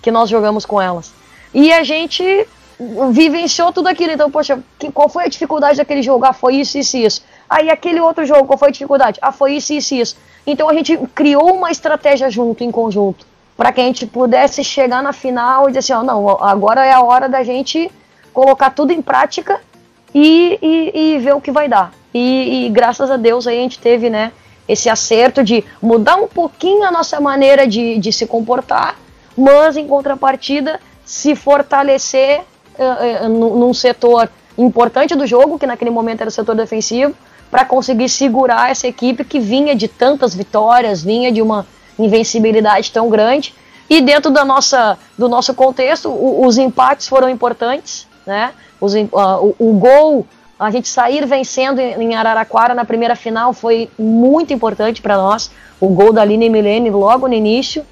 [0.01, 1.13] que nós jogamos com elas.
[1.53, 2.47] E a gente
[3.11, 4.13] vivenciou tudo aquilo.
[4.13, 4.59] Então poxa
[4.95, 8.45] qual foi a dificuldade daquele jogo ah, foi isso isso isso Aí aquele outro jogo,
[8.45, 9.19] qual foi a dificuldade?
[9.23, 10.17] Ah, foi isso, isso, isso.
[10.47, 13.27] Então a gente criou uma estratégia junto, em conjunto,
[13.57, 16.93] para que a gente pudesse chegar na final e dizer assim, ó, não, agora é
[16.93, 17.91] a hora da gente
[18.33, 19.61] colocar tudo em prática
[20.15, 21.93] e, e, e ver o que vai dar.
[22.13, 24.33] E, e, graças a Deus aí a gente teve, né,
[24.67, 28.97] esse acerto de mudar um pouquinho a nossa maneira de, de se comportar,
[29.37, 32.43] mas em contrapartida se fortalecer
[32.79, 37.15] uh, uh, num setor importante do jogo, que naquele momento era o setor defensivo,
[37.51, 41.67] para conseguir segurar essa equipe que vinha de tantas vitórias, vinha de uma
[41.99, 43.55] invencibilidade tão grande.
[43.89, 48.53] E dentro da nossa, do nosso contexto, o, os empates foram importantes, né?
[48.81, 50.27] Os, uh, o, o, gol,
[50.59, 55.51] a gente sair vencendo em Araraquara na primeira final foi muito importante para nós.
[55.81, 57.85] O gol da Aline Milene logo no início.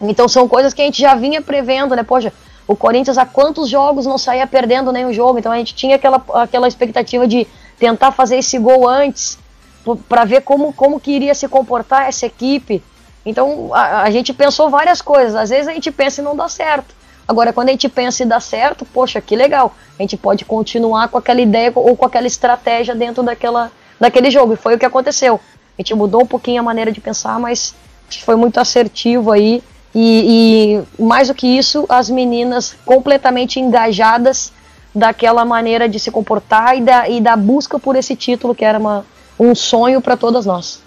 [0.00, 2.02] Então são coisas que a gente já vinha prevendo, né?
[2.02, 2.32] Poxa,
[2.66, 5.38] o Corinthians há quantos jogos não saía perdendo nenhum jogo?
[5.38, 7.46] Então a gente tinha aquela, aquela expectativa de
[7.82, 9.36] tentar fazer esse gol antes,
[10.08, 12.80] para ver como, como que iria se comportar essa equipe.
[13.26, 15.34] Então a, a, gente pensou várias coisas.
[15.34, 16.94] Às vezes a gente pensa e não dá certo.
[17.26, 19.74] Agora, quando a gente pensa e dá certo, poxa, que legal.
[19.98, 24.52] A gente pode continuar com aquela ideia ou com aquela estratégia dentro daquela, daquele jogo.
[24.52, 25.40] E foi o que aconteceu.
[25.76, 27.74] A gente mudou um pouquinho a maneira de pensar, mas
[28.24, 29.60] foi muito assertivo aí.
[29.92, 34.52] E, e mais do que isso, as meninas completamente engajadas
[34.94, 38.78] daquela maneira de se comportar e da, e da busca por esse título que era
[38.78, 39.04] uma,
[39.38, 40.82] um sonho para todas nós.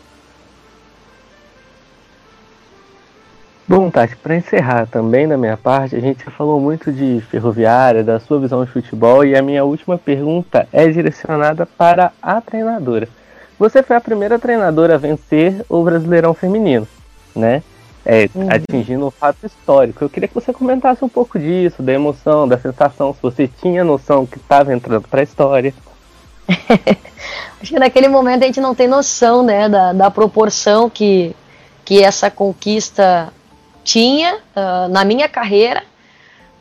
[3.67, 8.03] Bom, Tati, para encerrar também da minha parte, a gente já falou muito de ferroviária,
[8.03, 13.09] da sua visão de futebol, e a minha última pergunta é direcionada para a treinadora.
[13.57, 16.87] Você foi a primeira treinadora a vencer o Brasileirão Feminino,
[17.35, 17.63] né?
[18.05, 18.47] É, uhum.
[18.49, 20.03] atingindo um fato histórico.
[20.03, 23.83] Eu queria que você comentasse um pouco disso, da emoção, da sensação, se você tinha
[23.83, 25.73] noção que estava entrando para a história.
[27.59, 31.35] Acho que naquele momento a gente não tem noção né, da, da proporção que,
[31.83, 33.33] que essa conquista
[33.83, 35.83] tinha uh, na minha carreira.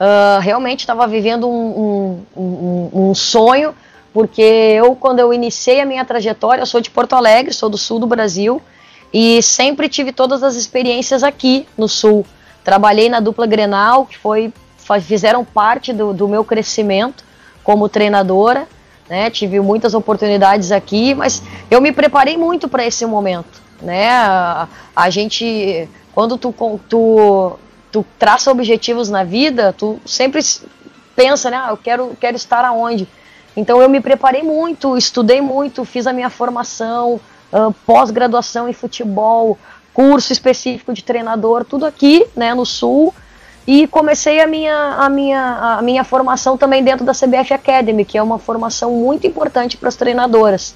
[0.01, 3.75] uh, realmente estava vivendo um, um, um, um, sonho,
[4.15, 7.77] porque eu, quando eu iniciei a minha trajetória, eu sou de Porto Alegre, sou do
[7.77, 8.63] sul do Brasil,
[9.15, 12.27] e sempre tive todas as experiências aqui no sul.
[12.65, 14.53] Trabalhei na dupla Grenal, que foi
[15.01, 17.25] fizeram parte do, do meu crescimento
[17.63, 18.67] como treinadora,
[19.09, 19.31] né?
[19.31, 24.11] Tive muitas oportunidades aqui, mas eu me preparei muito para esse momento, né?
[24.11, 26.53] A, a, gente, quando tu,
[26.89, 27.59] tu,
[27.93, 30.43] tu traça objetivos na vida, tu sempre
[31.15, 31.57] pensa, né?
[31.57, 33.07] Ah, eu quero, quero estar aonde.
[33.57, 37.21] Então eu me preparei muito, estudei muito, fiz a minha formação,
[37.87, 39.59] pós-graduação em futebol,
[39.93, 43.15] curso específico de treinador, tudo aqui, né, no Sul.
[43.67, 48.19] E comecei a minha, a, minha, a minha formação também dentro da CBF Academy, que
[48.19, 50.75] é uma formação muito importante para as treinadoras.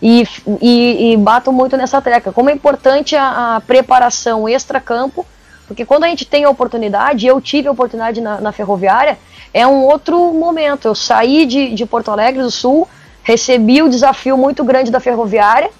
[0.00, 0.26] E,
[0.62, 2.32] e, e, bato muito nessa treca.
[2.32, 5.26] Como é importante a, a preparação extra-campo,
[5.66, 9.18] porque quando a gente tem a oportunidade, eu tive a oportunidade na, na ferroviária,
[9.52, 10.88] é um outro momento.
[10.88, 12.88] Eu saí de, de Porto Alegre do Sul,
[13.22, 15.70] recebi o desafio muito grande da ferroviária,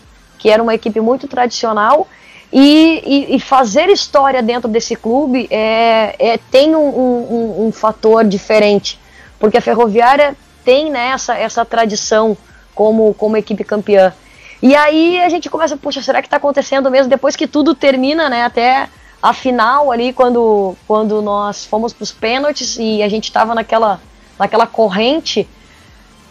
[0.41, 2.09] que era uma equipe muito tradicional,
[2.53, 8.25] e, e, e, fazer história dentro desse clube é, é tem um, um, um, fator
[8.25, 8.99] diferente,
[9.39, 12.37] porque a Ferroviária tem né, essa, essa tradição
[12.75, 14.13] como, como equipe campeã.
[14.61, 17.09] E aí a gente começa, poxa, será que está acontecendo mesmo?
[17.09, 18.89] Depois que tudo termina, né, até
[19.23, 24.01] a final ali, quando, quando nós fomos para os pênaltis e a gente estava naquela,
[24.37, 25.49] naquela corrente.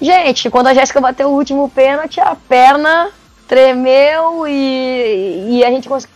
[0.01, 3.09] Gente, quando a Jéssica bateu o último pênalti, a perna
[3.49, 6.13] tremeu e, e a gente conseguiu,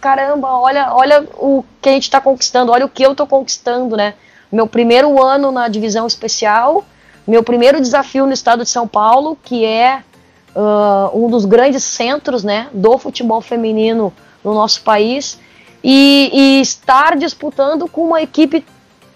[0.00, 3.94] caramba, olha, olha o que a gente está conquistando, olha o que eu estou conquistando,
[3.94, 4.14] né?
[4.50, 6.82] Meu primeiro ano na divisão especial,
[7.26, 10.02] meu primeiro desafio no estado de São Paulo, que é
[10.56, 14.10] uh, um dos grandes centros, né, do futebol feminino
[14.42, 15.38] no nosso país,
[15.84, 18.64] e, e estar disputando com uma equipe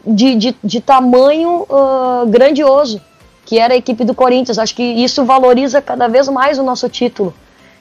[0.07, 3.01] de, de, de tamanho uh, grandioso,
[3.47, 4.59] que era a equipe do Corinthians.
[4.59, 7.33] Acho que isso valoriza cada vez mais o nosso título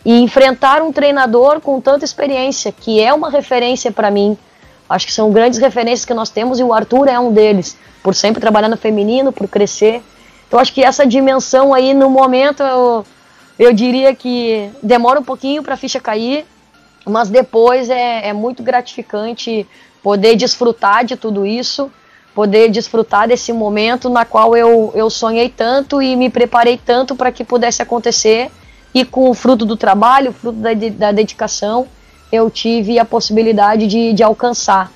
[0.05, 4.37] e enfrentar um treinador com tanta experiência, que é uma referência para mim.
[4.87, 8.13] Acho que são grandes referências que nós temos e o Arthur é um deles, por
[8.13, 10.03] sempre trabalhar no feminino, por crescer.
[10.47, 13.03] Então acho que essa dimensão aí no momento eu,
[13.57, 16.45] eu diria que demora um pouquinho para a ficha cair,
[17.03, 19.67] mas depois é, é muito gratificante
[20.03, 21.91] poder desfrutar de tudo isso,
[22.35, 27.31] poder desfrutar desse momento na qual eu, eu sonhei tanto e me preparei tanto para
[27.31, 28.51] que pudesse acontecer
[28.95, 31.85] e com o fruto do trabalho, fruto da, da dedicação,
[32.31, 34.89] eu tive a possibilidade de, de alcançar.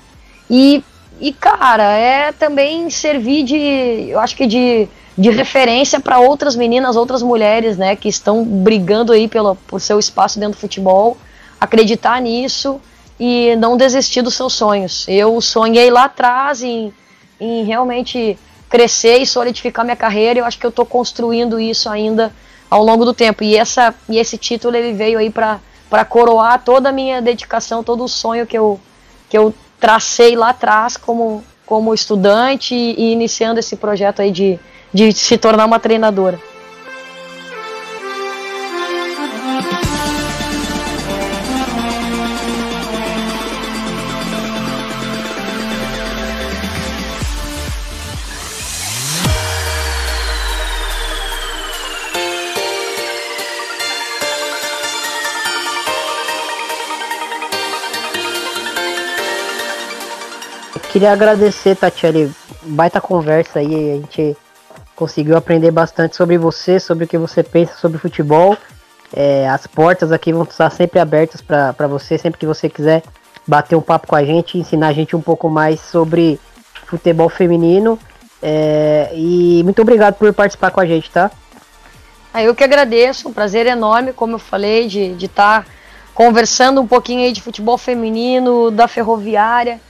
[0.48, 0.82] E,
[1.20, 4.88] e, cara, é também servir de, eu acho que de,
[5.18, 9.98] de referência para outras meninas, outras mulheres, né, que estão brigando aí pelo, por seu
[9.98, 11.18] espaço dentro do futebol,
[11.60, 12.80] acreditar nisso
[13.18, 15.06] e não desistir dos seus sonhos.
[15.08, 16.90] Eu sonhei lá atrás em,
[17.38, 18.38] em realmente
[18.70, 22.32] crescer e solidificar minha carreira, eu acho que eu estou construindo isso ainda
[22.70, 23.42] ao longo do tempo.
[23.42, 28.04] E, essa, e esse título ele veio aí para coroar toda a minha dedicação, todo
[28.04, 28.80] o sonho que eu,
[29.28, 34.58] que eu tracei lá atrás como, como estudante e, e iniciando esse projeto aí de,
[34.94, 36.38] de se tornar uma treinadora.
[61.00, 62.30] Queria agradecer, Tatiele,
[62.60, 64.36] baita conversa aí, a gente
[64.94, 68.54] conseguiu aprender bastante sobre você, sobre o que você pensa sobre futebol.
[69.10, 73.02] É, as portas aqui vão estar sempre abertas para você, sempre que você quiser
[73.46, 76.38] bater um papo com a gente, ensinar a gente um pouco mais sobre
[76.84, 77.98] futebol feminino.
[78.42, 81.30] É, e muito obrigado por participar com a gente, tá?
[82.30, 85.66] Ah, eu que agradeço, um prazer enorme, como eu falei, de estar tá
[86.12, 89.80] conversando um pouquinho aí de futebol feminino, da ferroviária.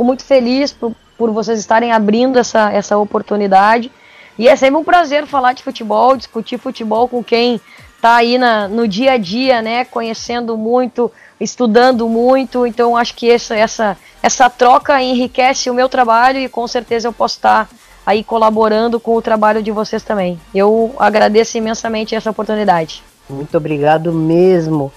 [0.00, 3.92] Fico muito feliz por, por vocês estarem abrindo essa, essa oportunidade.
[4.38, 7.60] E é sempre um prazer falar de futebol, discutir futebol com quem
[7.96, 9.84] está aí na, no dia a dia, né?
[9.84, 12.66] Conhecendo muito, estudando muito.
[12.66, 17.12] Então acho que essa, essa, essa troca enriquece o meu trabalho e com certeza eu
[17.12, 17.68] posso estar
[18.06, 20.40] aí colaborando com o trabalho de vocês também.
[20.54, 23.02] Eu agradeço imensamente essa oportunidade.
[23.28, 24.90] Muito obrigado mesmo.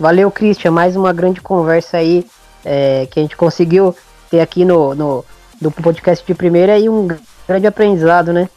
[0.00, 0.72] Valeu, Christian.
[0.72, 2.26] Mais uma grande conversa aí
[2.64, 3.94] é, que a gente conseguiu
[4.30, 5.24] ter aqui no, no,
[5.60, 7.08] no podcast de primeira e um
[7.46, 8.48] grande aprendizado, né?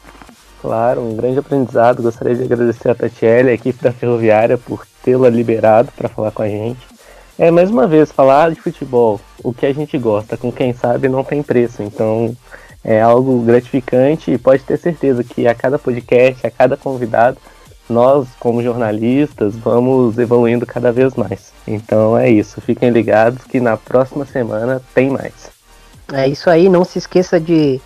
[0.60, 2.02] Claro, um grande aprendizado.
[2.02, 6.42] Gostaria de agradecer a Tatiele, a equipe da Ferroviária, por tê-la liberado para falar com
[6.42, 6.80] a gente.
[7.38, 11.08] É, mais uma vez, falar de futebol, o que a gente gosta, com quem sabe
[11.08, 11.82] não tem preço.
[11.82, 12.36] Então,
[12.84, 17.38] é algo gratificante e pode ter certeza que a cada podcast, a cada convidado,
[17.88, 21.52] nós, como jornalistas, vamos evoluindo cada vez mais.
[21.66, 25.50] Então é isso, fiquem ligados que na próxima semana tem mais.
[26.12, 27.80] É isso aí, não se esqueça de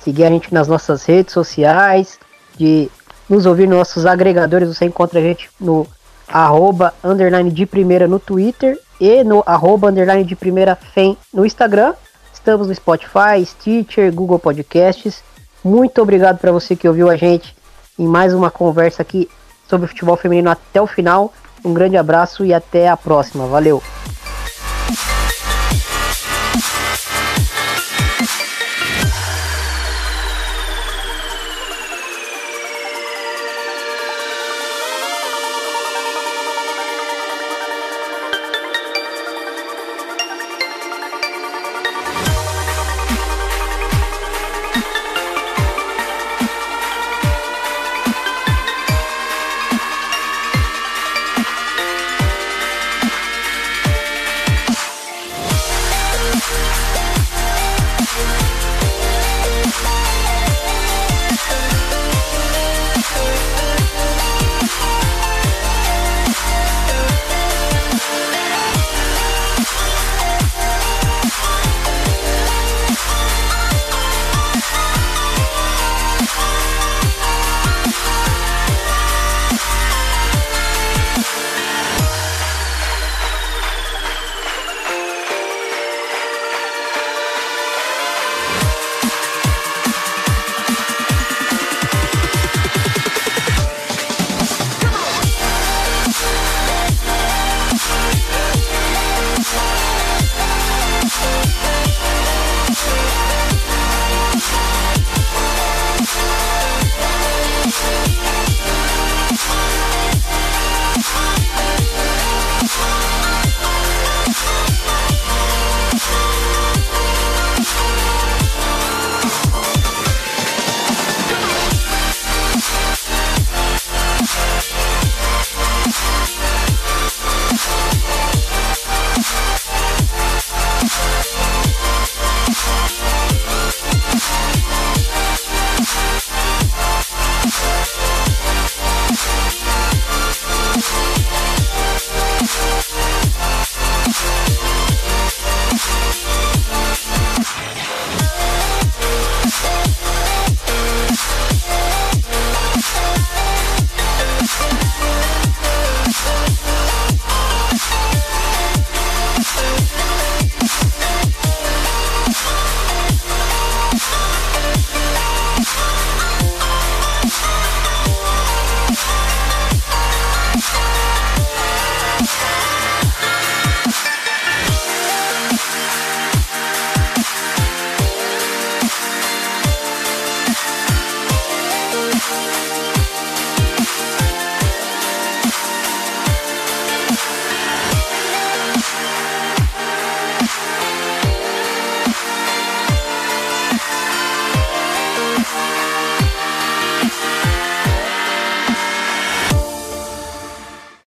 [0.00, 2.18] seguir a gente nas nossas redes sociais,
[2.56, 2.90] de
[3.28, 5.86] nos ouvir nos nossos agregadores, você encontra a gente no
[6.28, 11.94] arroba underline de primeira no Twitter e no arroba underline de primeira FEM no Instagram.
[12.32, 15.22] Estamos no Spotify, Stitcher, Google Podcasts.
[15.64, 17.56] Muito obrigado para você que ouviu a gente
[17.98, 19.28] em mais uma conversa aqui
[19.68, 21.32] sobre futebol feminino até o final.
[21.64, 23.46] Um grande abraço e até a próxima.
[23.46, 23.82] Valeu!